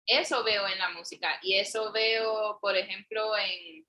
eso 0.07 0.43
veo 0.45 0.67
en 0.69 0.79
la 0.79 0.91
música 0.91 1.39
y 1.43 1.57
eso 1.57 1.93
veo, 1.93 2.59
por 2.61 2.77
ejemplo, 2.77 3.37
en, 3.37 3.87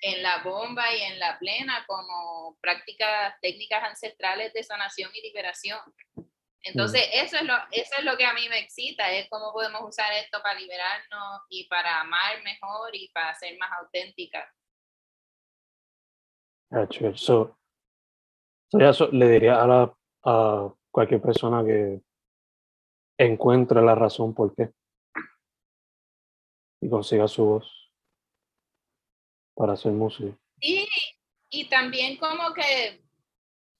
en 0.00 0.22
la 0.22 0.42
bomba 0.42 0.94
y 0.94 1.02
en 1.02 1.18
la 1.18 1.38
plena 1.38 1.84
como 1.86 2.56
prácticas 2.60 3.34
técnicas 3.40 3.82
ancestrales 3.84 4.52
de 4.52 4.62
sanación 4.62 5.10
y 5.14 5.22
liberación. 5.22 5.80
Entonces, 6.64 7.02
eso 7.12 7.36
es, 7.36 7.42
lo, 7.42 7.54
eso 7.70 7.94
es 7.98 8.04
lo 8.04 8.16
que 8.16 8.24
a 8.24 8.32
mí 8.32 8.48
me 8.48 8.58
excita, 8.58 9.10
es 9.12 9.28
cómo 9.28 9.52
podemos 9.52 9.82
usar 9.86 10.10
esto 10.14 10.40
para 10.42 10.58
liberarnos 10.58 11.42
y 11.50 11.68
para 11.68 12.00
amar 12.00 12.42
mejor 12.42 12.94
y 12.94 13.10
para 13.10 13.34
ser 13.34 13.58
más 13.58 13.70
auténtica. 13.80 14.50
So, 17.16 17.56
so 18.70 18.78
eso 18.80 19.08
le 19.12 19.28
diría 19.28 19.62
a, 19.62 19.66
la, 19.66 19.94
a 20.24 20.74
cualquier 20.90 21.20
persona 21.20 21.62
que 21.64 22.00
encuentre 23.18 23.82
la 23.82 23.94
razón 23.94 24.34
por 24.34 24.54
qué 24.56 24.70
y 26.80 26.88
consiga 26.88 27.28
su 27.28 27.44
voz 27.44 27.92
para 29.54 29.74
hacer 29.74 29.92
música. 29.92 30.36
Sí, 30.60 30.88
y 31.50 31.68
también 31.68 32.16
como 32.16 32.52
que 32.54 33.03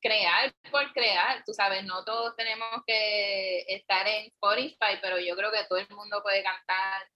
crear 0.05 0.55
por 0.71 0.93
crear, 0.93 1.43
tú 1.47 1.55
sabes, 1.55 1.83
no 1.85 2.05
todos 2.05 2.37
tenemos 2.37 2.83
que 2.87 3.61
estar 3.69 4.07
en 4.07 4.27
Spotify, 4.27 4.99
pero 5.01 5.19
yo 5.19 5.35
creo 5.35 5.51
que 5.51 5.65
todo 5.67 5.79
el 5.79 5.89
mundo 5.89 6.23
puede 6.23 6.43
cantar, 6.43 7.09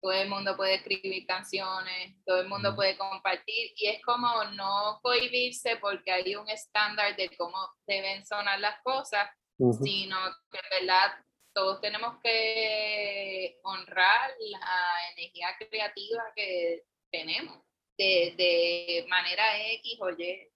todo 0.00 0.12
el 0.12 0.28
mundo 0.28 0.56
puede 0.56 0.76
escribir 0.76 1.26
canciones, 1.26 2.14
todo 2.24 2.40
el 2.40 2.48
mundo 2.48 2.76
puede 2.76 2.96
compartir 2.96 3.72
y 3.74 3.88
es 3.88 4.00
como 4.04 4.44
no 4.52 5.00
cohibirse 5.02 5.78
porque 5.78 6.12
hay 6.12 6.36
un 6.36 6.48
estándar 6.48 7.16
de 7.16 7.28
cómo 7.36 7.58
deben 7.88 8.24
sonar 8.24 8.60
las 8.60 8.80
cosas, 8.82 9.28
uh 9.58 9.72
-huh. 9.72 9.82
sino 9.82 10.16
que 10.52 10.58
en 10.58 10.86
verdad 10.86 11.12
todos 11.52 11.80
tenemos 11.80 12.20
que 12.22 13.58
honrar 13.64 14.30
la 14.38 15.10
energía 15.12 15.48
creativa 15.58 16.22
que 16.36 16.84
tenemos 17.10 17.58
de, 17.98 18.34
de 18.36 19.06
manera 19.08 19.42
X 19.72 19.98
o 20.00 20.10
Y 20.10 20.52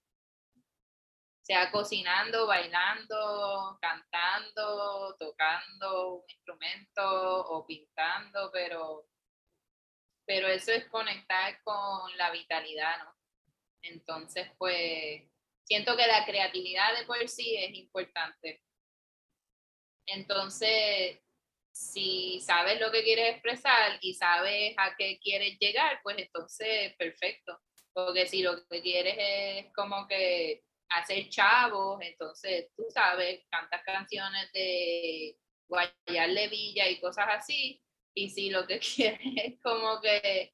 sea 1.41 1.71
cocinando, 1.71 2.47
bailando, 2.47 3.77
cantando, 3.81 5.15
tocando 5.19 6.15
un 6.15 6.29
instrumento 6.29 7.47
o 7.47 7.65
pintando, 7.65 8.51
pero, 8.51 9.07
pero 10.25 10.47
eso 10.47 10.71
es 10.71 10.85
conectar 10.87 11.61
con 11.63 12.15
la 12.17 12.31
vitalidad, 12.31 12.99
¿no? 12.99 13.15
Entonces, 13.81 14.51
pues, 14.57 15.23
siento 15.63 15.97
que 15.97 16.07
la 16.07 16.25
creatividad 16.25 16.97
de 16.97 17.05
por 17.05 17.27
sí 17.27 17.57
es 17.57 17.73
importante. 17.73 18.61
Entonces, 20.05 21.19
si 21.71 22.39
sabes 22.41 22.79
lo 22.79 22.91
que 22.91 23.03
quieres 23.03 23.31
expresar 23.31 23.97
y 24.01 24.13
sabes 24.13 24.75
a 24.77 24.95
qué 24.95 25.19
quieres 25.19 25.57
llegar, 25.59 25.99
pues 26.03 26.17
entonces, 26.19 26.93
perfecto. 26.97 27.59
Porque 27.93 28.27
si 28.27 28.41
lo 28.43 28.55
que 28.67 28.81
quieres 28.81 29.15
es 29.17 29.73
como 29.73 30.07
que 30.07 30.63
hacer 30.97 31.29
chavos, 31.29 31.99
entonces 32.01 32.69
tú 32.75 32.85
sabes, 32.89 33.45
cantas 33.49 33.81
canciones 33.83 34.51
de 34.53 35.37
guayarle 35.67 36.49
villa 36.49 36.89
y 36.89 36.99
cosas 36.99 37.27
así, 37.29 37.81
y 38.13 38.29
si 38.29 38.49
lo 38.49 38.67
que 38.67 38.79
quieres 38.95 39.19
es 39.21 39.59
como 39.61 40.01
que 40.01 40.53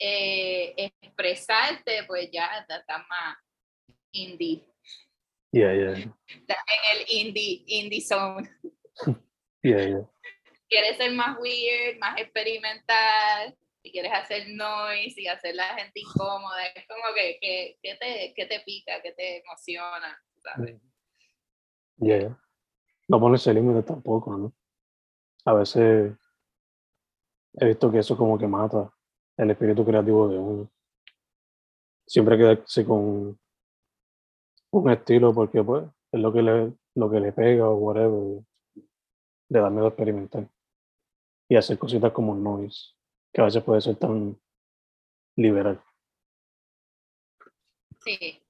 eh, 0.00 0.92
expresarte, 1.02 2.04
pues 2.06 2.30
ya 2.30 2.46
estás 2.60 2.84
más 3.08 3.36
indie. 4.12 4.64
Yeah, 5.50 5.72
yeah. 5.72 6.14
Estás 6.26 6.58
en 6.68 7.00
el 7.00 7.06
indie, 7.08 7.64
indie 7.66 8.00
zone. 8.00 8.48
Yeah, 9.60 9.84
yeah. 9.84 10.08
Quieres 10.68 10.98
ser 10.98 11.12
más 11.12 11.36
weird, 11.40 11.98
más 11.98 12.16
experimental, 12.20 13.58
si 13.82 13.92
quieres 13.92 14.12
hacer 14.12 14.48
noise 14.50 15.20
y 15.20 15.26
hacer 15.28 15.54
la 15.54 15.74
gente 15.74 16.00
incómoda, 16.00 16.66
es 16.74 16.86
como 16.86 17.14
que, 17.14 17.38
que, 17.40 17.78
que, 17.82 17.94
te, 17.96 18.34
que 18.34 18.46
te 18.46 18.60
pica, 18.60 19.00
que 19.02 19.12
te 19.12 19.40
emociona, 19.42 20.20
¿sabes? 20.42 20.80
Yeah. 21.96 22.38
No 23.08 23.20
ponerse 23.20 23.52
límites 23.52 23.86
tampoco, 23.86 24.36
¿no? 24.36 24.52
A 25.44 25.54
veces 25.54 26.14
he 27.54 27.66
visto 27.66 27.90
que 27.90 27.98
eso 27.98 28.16
como 28.16 28.38
que 28.38 28.46
mata 28.46 28.92
el 29.36 29.50
espíritu 29.50 29.84
creativo 29.84 30.28
de 30.28 30.38
uno. 30.38 30.70
siempre 32.06 32.36
quedarse 32.36 32.84
con 32.84 33.38
un 34.70 34.90
estilo 34.90 35.32
porque 35.32 35.62
pues 35.62 35.84
es 36.12 36.20
lo 36.20 36.32
que 36.32 36.42
le, 36.42 36.72
lo 36.94 37.10
que 37.10 37.20
le 37.20 37.32
pega 37.32 37.68
o 37.68 37.76
whatever. 37.76 38.42
Le 39.50 39.60
da 39.60 39.70
miedo 39.70 39.88
experimentar. 39.88 40.48
Y 41.48 41.56
hacer 41.56 41.78
cositas 41.78 42.12
como 42.12 42.34
noise, 42.34 42.94
que 43.32 43.40
a 43.40 43.44
veces 43.44 43.62
puede 43.62 43.80
ser 43.80 43.96
tan 43.96 44.40
liberal. 45.36 45.82
Sí, 48.04 48.42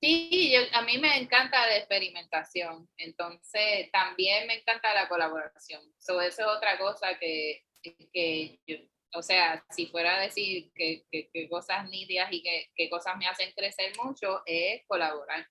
sí, 0.00 0.54
a 0.72 0.82
mí 0.82 0.98
me 0.98 1.18
encanta 1.18 1.66
la 1.66 1.76
experimentación, 1.76 2.88
entonces 2.96 3.90
también 3.90 4.46
me 4.46 4.60
encanta 4.60 4.94
la 4.94 5.08
colaboración. 5.08 5.82
So, 5.98 6.20
eso 6.20 6.42
es 6.42 6.48
otra 6.48 6.78
cosa 6.78 7.18
que, 7.18 7.64
que 8.12 8.60
yo, 8.66 8.76
o 9.14 9.22
sea, 9.22 9.64
si 9.70 9.86
fuera 9.86 10.16
a 10.16 10.20
decir 10.20 10.70
que, 10.74 11.04
que, 11.10 11.48
cosas 11.48 11.88
nítidas 11.88 12.28
y 12.32 12.42
que, 12.42 12.90
cosas 12.90 13.16
me 13.16 13.26
hacen 13.26 13.52
crecer 13.52 13.92
mucho, 14.02 14.42
es 14.46 14.82
colaborar. 14.86 15.46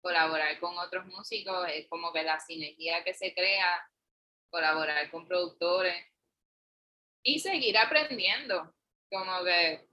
Colaborar 0.00 0.58
con 0.58 0.76
otros 0.78 1.06
músicos, 1.06 1.68
es 1.72 1.86
como 1.88 2.12
que 2.12 2.24
la 2.24 2.40
sinergia 2.40 3.04
que 3.04 3.14
se 3.14 3.32
crea, 3.34 3.88
colaborar 4.50 5.10
con 5.10 5.26
productores 5.26 5.94
y 7.22 7.38
seguir 7.38 7.76
aprendiendo. 7.78 8.74
Como 9.10 9.44
que 9.44 9.86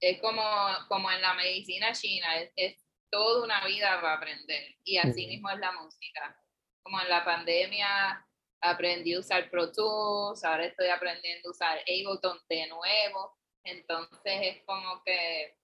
es 0.00 0.20
como, 0.20 0.42
como 0.88 1.10
en 1.10 1.22
la 1.22 1.34
medicina 1.34 1.92
china, 1.92 2.36
es, 2.38 2.52
es 2.56 2.84
toda 3.10 3.44
una 3.44 3.64
vida 3.66 4.00
para 4.00 4.14
aprender. 4.14 4.76
Y 4.84 4.98
así 4.98 5.26
mismo 5.26 5.50
es 5.50 5.58
la 5.58 5.72
música. 5.72 6.36
Como 6.82 7.00
en 7.00 7.08
la 7.08 7.24
pandemia 7.24 8.26
aprendí 8.60 9.14
a 9.14 9.20
usar 9.20 9.50
Pro 9.50 9.70
Tools, 9.70 10.42
ahora 10.44 10.66
estoy 10.66 10.88
aprendiendo 10.88 11.48
a 11.48 11.52
usar 11.52 11.78
Ableton 11.80 12.38
de 12.48 12.66
nuevo, 12.66 13.36
entonces 13.62 14.18
es 14.24 14.64
como 14.64 15.02
que 15.04 15.56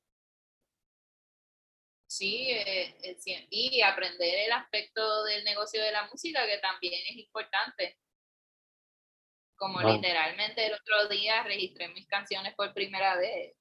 sí, 2.07 2.51
eh, 2.51 2.95
eh, 3.03 3.47
y 3.51 3.81
aprender 3.83 4.47
el 4.47 4.53
aspecto 4.53 5.25
del 5.25 5.45
negocio 5.45 5.83
de 5.83 5.93
la 5.93 6.07
música 6.09 6.47
que 6.47 6.59
también 6.59 7.01
es 7.09 7.17
importante. 7.17 7.99
Como 9.61 9.79
literalmente 9.83 10.67
el 10.67 10.73
otro 10.73 11.09
día 11.11 11.43
registré 11.43 11.89
mis 11.89 12.07
canciones 12.07 12.55
por 12.55 12.73
primera 12.73 13.15
vez. 13.17 13.55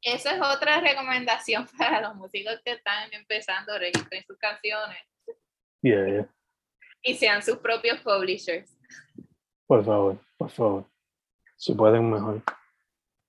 Esa 0.00 0.36
es 0.36 0.40
otra 0.40 0.80
recomendación 0.80 1.66
para 1.78 2.00
los 2.00 2.14
músicos 2.14 2.60
que 2.64 2.74
están 2.74 3.12
empezando, 3.12 3.76
registren 3.76 4.22
sus 4.24 4.38
canciones. 4.38 4.98
Yeah, 5.82 6.30
y 7.02 7.14
sean 7.16 7.42
sus 7.42 7.56
propios 7.58 8.00
publishers. 8.02 8.78
Por 9.66 9.84
favor, 9.84 10.20
por 10.36 10.50
favor. 10.50 10.86
Si 11.56 11.74
pueden, 11.74 12.08
mejor. 12.08 12.40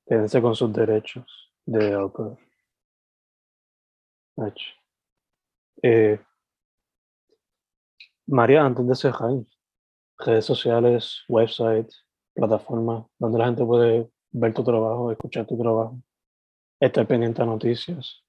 Quédense 0.06 0.40
con 0.40 0.56
sus 0.56 0.72
derechos 0.72 1.26
de 1.66 1.94
autor. 1.94 2.38
Eh, 5.82 6.20
María, 8.28 8.64
antes 8.64 8.88
de 8.88 8.96
cerrar, 8.96 9.32
redes 10.26 10.46
sociales, 10.46 11.24
website, 11.28 11.92
plataformas, 12.34 13.06
donde 13.20 13.40
la 13.40 13.46
gente 13.46 13.64
puede 13.64 14.10
ver 14.32 14.54
tu 14.54 14.64
trabajo, 14.64 15.12
escuchar 15.12 15.46
tu 15.46 15.58
trabajo, 15.58 16.02
estar 16.80 17.08
pendiente 17.08 17.42
a 17.42 17.46
noticias, 17.46 18.24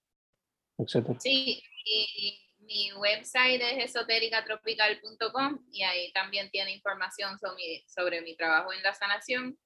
etc. 0.79 1.19
Sí, 1.19 1.63
y 1.85 2.45
mi 2.61 2.93
website 2.93 3.61
es 3.61 3.91
esotéricatropical.com 3.91 5.67
y 5.71 5.83
ahí 5.83 6.13
también 6.13 6.51
tiene 6.51 6.73
información 6.73 7.39
sobre, 7.39 8.23
mi 8.23 8.37
trabajo 8.37 8.73
en 8.73 8.83
la 8.83 8.95
sanación. 8.95 9.59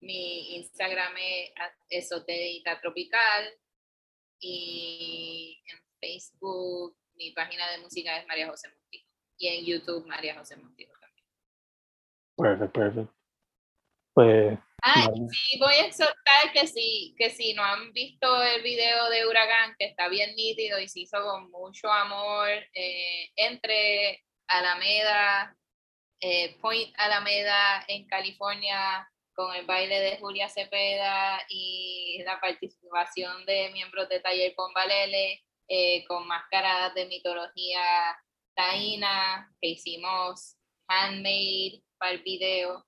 Mi 0.00 0.56
Instagram 0.56 1.12
es 1.16 1.52
esotérica 1.88 2.80
tropical 2.80 3.44
y 4.40 5.62
en 5.66 5.78
Facebook 6.00 6.96
mi 7.14 7.30
página 7.30 7.70
de 7.70 7.78
música 7.78 8.18
es 8.18 8.26
María 8.26 8.48
José 8.48 8.68
Montijo 8.68 9.08
y 9.38 9.46
en 9.48 9.64
YouTube 9.64 10.06
María 10.06 10.36
José 10.36 10.56
Montijo 10.56 10.91
también. 12.42 12.58
Perfecto, 12.58 12.80
perfecto. 12.80 13.14
Pues 14.14 14.58
Ah, 14.84 15.06
sí, 15.30 15.58
voy 15.60 15.74
a 15.74 15.86
exhortar 15.86 16.52
que 16.52 16.66
si, 16.66 17.14
que 17.16 17.30
si 17.30 17.54
no 17.54 17.62
han 17.62 17.92
visto 17.92 18.42
el 18.42 18.62
video 18.62 19.08
de 19.10 19.26
Huracán, 19.26 19.76
que 19.78 19.84
está 19.86 20.08
bien 20.08 20.34
nítido 20.34 20.80
y 20.80 20.88
se 20.88 21.00
hizo 21.00 21.22
con 21.22 21.52
mucho 21.52 21.88
amor, 21.88 22.48
eh, 22.74 23.30
entre 23.36 24.24
Alameda, 24.48 25.56
eh, 26.20 26.56
Point 26.60 26.92
Alameda 26.98 27.84
en 27.86 28.08
California, 28.08 29.08
con 29.34 29.54
el 29.54 29.66
baile 29.66 30.00
de 30.00 30.18
Julia 30.18 30.48
Cepeda 30.48 31.40
y 31.48 32.20
la 32.24 32.40
participación 32.40 33.46
de 33.46 33.70
miembros 33.72 34.08
de 34.08 34.18
Taller 34.18 34.52
con 34.56 34.74
Valele, 34.74 35.44
eh, 35.68 36.04
con 36.08 36.26
máscaras 36.26 36.92
de 36.94 37.06
mitología 37.06 38.18
taína 38.54 39.48
que 39.60 39.68
hicimos 39.68 40.56
handmade 40.88 41.82
para 42.02 42.14
el 42.14 42.22
video 42.24 42.84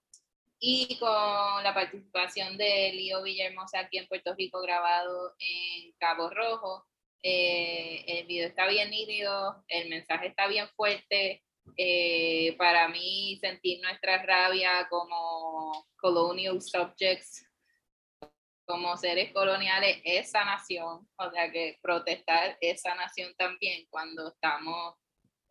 y 0.59 0.99
con 0.99 1.63
la 1.63 1.73
participación 1.73 2.59
de 2.59 2.91
Lío 2.95 3.23
Villahermosa 3.23 3.79
aquí 3.79 3.99
en 3.99 4.09
Puerto 4.09 4.35
Rico 4.35 4.61
grabado 4.61 5.37
en 5.39 5.93
Cabo 5.99 6.31
Rojo. 6.31 6.85
Eh, 7.23 8.05
el 8.09 8.27
video 8.27 8.49
está 8.49 8.67
bien 8.67 8.91
nítido, 8.91 9.63
el 9.69 9.89
mensaje 9.89 10.27
está 10.27 10.49
bien 10.49 10.67
fuerte. 10.75 11.45
Eh, 11.77 12.57
para 12.59 12.89
mí 12.89 13.39
sentir 13.41 13.81
nuestra 13.83 14.21
rabia 14.25 14.89
como 14.91 15.87
colonial 15.95 16.61
subjects, 16.61 17.47
como 18.67 18.97
seres 18.97 19.33
coloniales, 19.33 20.01
es 20.03 20.33
sanación, 20.33 21.09
o 21.17 21.31
sea 21.31 21.53
que 21.53 21.79
protestar 21.81 22.59
es 22.61 22.83
sanación 22.83 23.33
también 23.37 23.87
cuando 23.91 24.31
estamos 24.31 24.97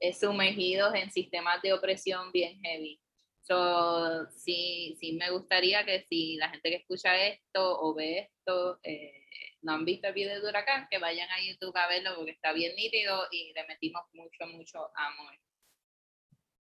eh, 0.02 0.14
sumergidos 0.14 0.94
en 0.96 1.10
sistemas 1.12 1.62
de 1.62 1.72
opresión 1.72 2.30
bien 2.34 2.60
heavy. 2.62 3.00
So, 3.44 4.30
sí, 4.30 4.96
sí 5.00 5.14
me 5.14 5.30
gustaría 5.30 5.86
que 5.86 6.06
si 6.10 6.38
la 6.38 6.50
gente 6.50 6.70
que 6.70 6.78
escucha 6.78 7.16
esto 7.28 7.82
o 7.82 7.94
ve 7.94 8.20
esto 8.20 8.80
eh, 8.84 9.26
no 9.62 9.74
han 9.74 9.86
visto 9.86 10.08
el 10.08 10.14
video 10.14 10.42
de 10.42 10.48
Huracán, 10.48 10.88
que 10.90 10.98
vayan 10.98 11.30
a 11.30 11.42
YouTube 11.46 11.76
a 11.76 11.88
verlo 11.90 12.12
porque 12.16 12.32
está 12.32 12.54
bien 12.54 12.74
nítido 12.76 13.24
y 13.32 13.52
le 13.54 13.68
metimos 13.68 14.04
mucho, 14.14 14.46
mucho 14.48 14.80
amor. 14.96 15.34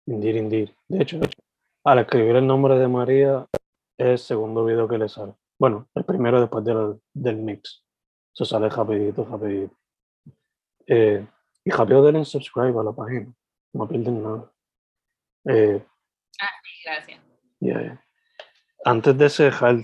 Indir, 0.08 0.36
indir. 0.36 0.76
De 0.90 1.04
hecho, 1.04 1.20
al 1.86 2.00
escribir 2.00 2.36
el 2.36 2.48
nombre 2.48 2.78
de 2.78 2.88
María, 2.90 3.48
es 3.98 4.08
el 4.08 4.18
segundo 4.18 4.66
video 4.66 4.88
que 4.88 4.98
le 4.98 5.08
sale. 5.08 5.34
Bueno, 5.58 5.90
el 5.96 6.04
primero 6.04 6.42
después 6.42 6.66
del, 6.66 7.00
del 7.14 7.38
mix. 7.38 7.82
Eso 8.34 8.44
sale 8.44 8.68
rapidito, 8.68 9.24
rapidito. 9.24 9.78
Eh, 10.88 11.26
y 11.64 11.72
rápido 11.72 12.04
denle 12.04 12.26
subscribe 12.26 12.78
a 12.78 12.84
la 12.84 12.92
página. 12.92 13.34
No 13.74 13.88
pierden 13.88 14.22
nada. 14.22 14.52
Eh, 15.46 15.86
Gracias. 16.84 17.22
Antes 18.86 19.18
de 19.18 19.30
cejar, 19.30 19.76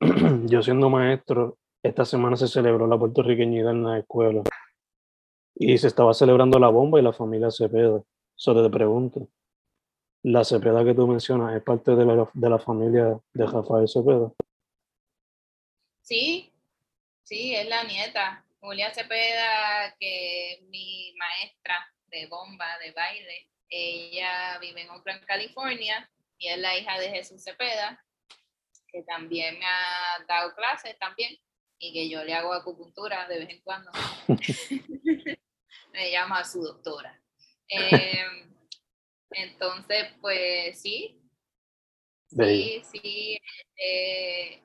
yo 0.46 0.62
siendo 0.62 0.90
maestro, 0.90 1.58
esta 1.82 2.04
semana 2.04 2.36
se 2.36 2.48
celebró 2.48 2.86
la 2.86 2.98
puertorriqueñidad 2.98 3.72
en 3.72 3.84
la 3.84 3.98
escuela 3.98 4.42
y 5.54 5.78
se 5.78 5.86
estaba 5.86 6.12
celebrando 6.12 6.58
la 6.58 6.68
bomba 6.68 6.98
y 6.98 7.02
la 7.02 7.12
familia 7.12 7.50
Cepeda. 7.50 8.02
Solo 8.34 8.62
te 8.62 8.70
pregunto, 8.70 9.28
¿la 10.22 10.44
Cepeda 10.44 10.84
que 10.84 10.94
tú 10.94 11.06
mencionas 11.06 11.56
es 11.56 11.62
parte 11.62 11.92
de 11.92 12.04
la, 12.04 12.28
de 12.32 12.50
la 12.50 12.58
familia 12.58 13.18
de 13.32 13.46
Rafael 13.46 13.88
Cepeda? 13.88 14.30
Sí, 16.02 16.52
sí, 17.22 17.54
es 17.54 17.68
la 17.68 17.84
nieta. 17.84 18.44
Julia 18.60 18.92
Cepeda, 18.92 19.94
que 19.98 20.66
mi 20.68 21.14
maestra 21.16 21.78
de 22.10 22.26
bomba, 22.26 22.66
de 22.78 22.92
baile, 22.92 23.48
ella 23.70 24.58
vive 24.60 24.82
en 24.82 24.90
Oakland, 24.90 25.24
California, 25.24 26.10
y 26.38 26.48
es 26.48 26.58
la 26.58 26.76
hija 26.76 26.98
de 26.98 27.10
Jesús 27.10 27.42
Cepeda, 27.42 28.04
que 28.88 29.02
también 29.04 29.58
me 29.58 29.64
ha 29.64 30.24
dado 30.26 30.54
clases 30.54 30.98
también, 30.98 31.38
y 31.78 31.92
que 31.92 32.08
yo 32.08 32.24
le 32.24 32.34
hago 32.34 32.52
acupuntura 32.52 33.26
de 33.28 33.38
vez 33.38 33.48
en 33.50 33.60
cuando. 33.62 33.90
me 35.92 36.10
llama 36.10 36.44
su 36.44 36.62
doctora. 36.62 37.16
Em, 37.72 38.52
entonces, 39.30 40.08
pues 40.20 40.82
sí, 40.82 41.22
sí, 42.26 42.82
sí, 42.90 43.38
eh, 43.76 44.60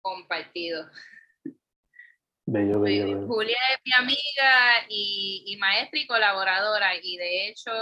compartido. 0.00 0.90
Julia 2.46 3.58
es 3.72 3.78
mi 3.84 3.92
amiga 3.92 4.86
y, 4.88 5.56
maestra 5.58 5.98
y 5.98 6.06
colaboradora 6.06 6.92
y 7.02 7.16
de 7.16 7.48
hecho 7.48 7.72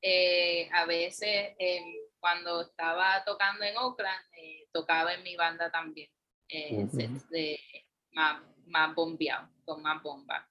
eh, 0.00 0.70
a 0.72 0.86
veces 0.86 1.54
em, 1.58 1.84
cuando 2.18 2.62
estaba 2.62 3.22
tocando 3.24 3.64
en 3.64 3.76
Oakland 3.76 4.24
eh, 4.38 4.66
tocaba 4.72 5.12
en 5.12 5.22
mi 5.22 5.36
banda 5.36 5.70
también 5.70 6.08
eh, 6.48 6.86
de 7.30 7.58
más, 8.12 8.42
más 8.66 8.94
bombeado, 8.94 9.50
con 9.64 9.82
más 9.82 10.02
bomba. 10.02 10.48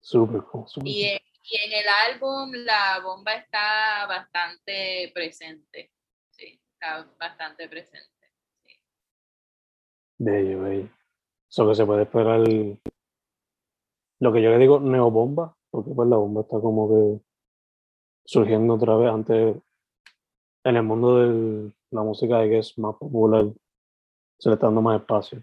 Super 0.00 0.42
Y, 0.84 1.06
en 1.06 1.72
el 1.72 1.86
álbum 2.12 2.52
la 2.52 3.00
bomba 3.00 3.34
está 3.34 4.06
bastante 4.06 5.10
presente, 5.12 5.90
sí, 6.30 6.62
está 6.74 7.08
bastante 7.18 7.68
presente. 7.68 8.08
Bello, 10.18 10.62
bello. 10.62 10.99
Eso 11.50 11.68
que 11.68 11.74
se 11.74 11.84
puede 11.84 12.02
esperar. 12.02 12.40
Lo 14.20 14.32
que 14.32 14.42
yo 14.42 14.50
le 14.50 14.58
digo 14.58 14.78
neobomba, 14.80 15.56
porque 15.70 15.90
pues 15.94 16.08
la 16.08 16.16
bomba 16.16 16.42
está 16.42 16.60
como 16.60 16.88
que 16.88 17.24
surgiendo 18.24 18.74
otra 18.74 18.96
vez 18.96 19.10
antes 19.10 19.56
en 20.64 20.76
el 20.76 20.82
mundo 20.82 21.18
de 21.18 21.72
la 21.90 22.02
música 22.02 22.42
que 22.42 22.58
es 22.58 22.78
más 22.78 22.94
popular 22.96 23.46
se 24.38 24.48
le 24.48 24.54
está 24.54 24.66
dando 24.66 24.82
más 24.82 25.00
espacio 25.00 25.42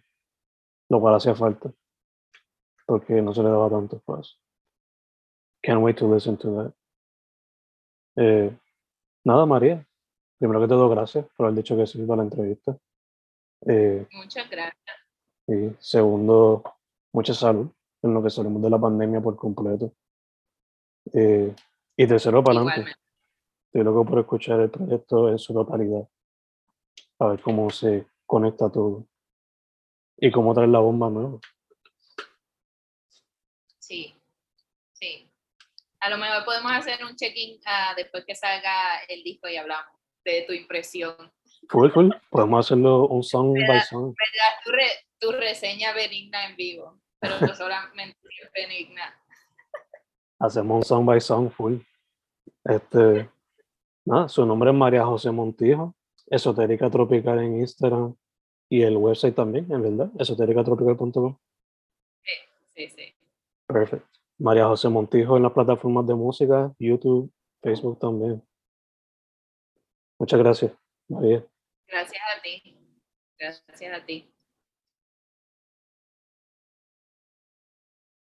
lo 0.89 1.01
cual 1.01 1.16
hacía 1.16 1.36
falta 1.36 1.72
porque 2.86 3.22
no 3.22 3.34
se 3.34 3.43
le 3.43 3.49
daba 3.49 3.70
tanto 3.70 3.97
espacio 3.97 4.38
can't 5.62 5.82
wait 5.82 5.97
to 5.97 6.14
listen 6.14 6.38
to 6.38 6.55
that 6.55 6.74
eh, 8.16 8.58
nada 9.26 9.45
María 9.45 9.86
primero 10.39 10.62
que 10.62 10.68
todo 10.68 10.88
gracias 10.88 11.26
por 11.36 11.47
haber 11.47 11.58
dicho 11.58 11.76
que 11.76 11.88
sí 11.88 12.01
para 12.05 12.18
la 12.18 12.24
entrevista 12.24 12.78
eh, 13.66 14.08
Muchas 14.14 14.49
gracias. 14.49 14.96
Y 15.47 15.75
segundo 15.79 16.63
mucha 17.13 17.33
salud 17.33 17.69
en 18.01 18.13
lo 18.13 18.21
que 18.21 18.29
salimos 18.29 18.61
de 18.61 18.69
la 18.69 18.79
pandemia 18.79 19.21
por 19.21 19.35
completo 19.35 19.93
eh, 21.13 21.55
y 21.95 22.07
tercero 22.07 22.43
para 22.43 22.59
adelante. 22.59 22.91
Estoy 23.67 23.83
loco 23.83 24.05
por 24.05 24.19
escuchar 24.19 24.59
el 24.59 24.69
proyecto 24.69 25.29
en 25.29 25.39
su 25.39 25.53
totalidad. 25.53 26.07
A 27.19 27.27
ver 27.27 27.41
cómo 27.41 27.69
se 27.69 28.07
conecta 28.25 28.69
todo. 28.71 29.07
Y 30.17 30.31
cómo 30.31 30.53
traer 30.53 30.69
la 30.69 30.79
bomba 30.79 31.09
nueva. 31.09 31.39
Sí, 33.79 34.13
sí. 34.93 35.29
A 35.99 36.09
lo 36.09 36.17
mejor 36.17 36.43
podemos 36.45 36.71
hacer 36.71 37.03
un 37.05 37.15
check-in 37.15 37.59
ah, 37.65 37.93
después 37.95 38.25
que 38.25 38.35
salga 38.35 38.99
el 39.07 39.23
disco 39.23 39.47
y 39.47 39.57
hablamos 39.57 39.93
de 40.23 40.43
tu 40.47 40.53
impresión. 40.53 41.31
Full, 41.70 41.89
full. 41.91 42.09
Podemos 42.30 42.65
hacerlo 42.65 43.07
un 43.07 43.24
song 43.24 43.53
by 43.68 43.82
song. 43.82 44.13
¿Verdad? 44.15 44.53
Tu, 44.63 44.72
re- 44.72 45.05
tu 45.20 45.32
reseña 45.32 45.93
benigna 45.93 46.47
en 46.49 46.55
vivo, 46.55 46.99
pero 47.20 47.39
no 47.41 47.53
solamente 47.55 48.18
benigna. 48.55 49.13
Hacemos 50.39 50.78
un 50.78 50.84
song 50.84 51.05
by 51.05 51.20
song 51.20 51.49
full. 51.49 51.78
Este, 52.63 53.30
nada, 54.05 54.30
su 54.30 54.45
nombre 54.45 54.70
es 54.72 54.76
María 54.76 55.05
José 55.05 55.32
Montijo, 55.32 55.95
Esotérica 56.28 56.89
Tropical 56.89 57.39
en 57.39 57.59
Instagram 57.59 58.15
y 58.70 58.84
el 58.84 58.97
website 58.97 59.36
también, 59.36 59.72
en 59.72 59.82
verdad, 59.82 60.11
esotéricatropical.com. 60.20 61.38
Sí, 62.76 62.89
sí. 62.89 63.15
Perfecto. 63.65 64.07
María 64.39 64.68
José 64.68 64.88
Montijo 64.89 65.36
en 65.38 65.43
las 65.43 65.51
plataformas 65.51 66.05
de 66.05 66.13
música, 66.13 66.72
YouTube, 66.78 67.32
Facebook 67.61 67.97
también. 67.99 68.43
Muchas 70.20 70.39
gracias, 70.39 70.72
María. 71.07 71.43
Gracias 71.88 72.21
a 72.35 72.41
ti. 72.41 72.77
Gracias 73.38 73.93
a 73.93 74.05
ti. 74.05 74.33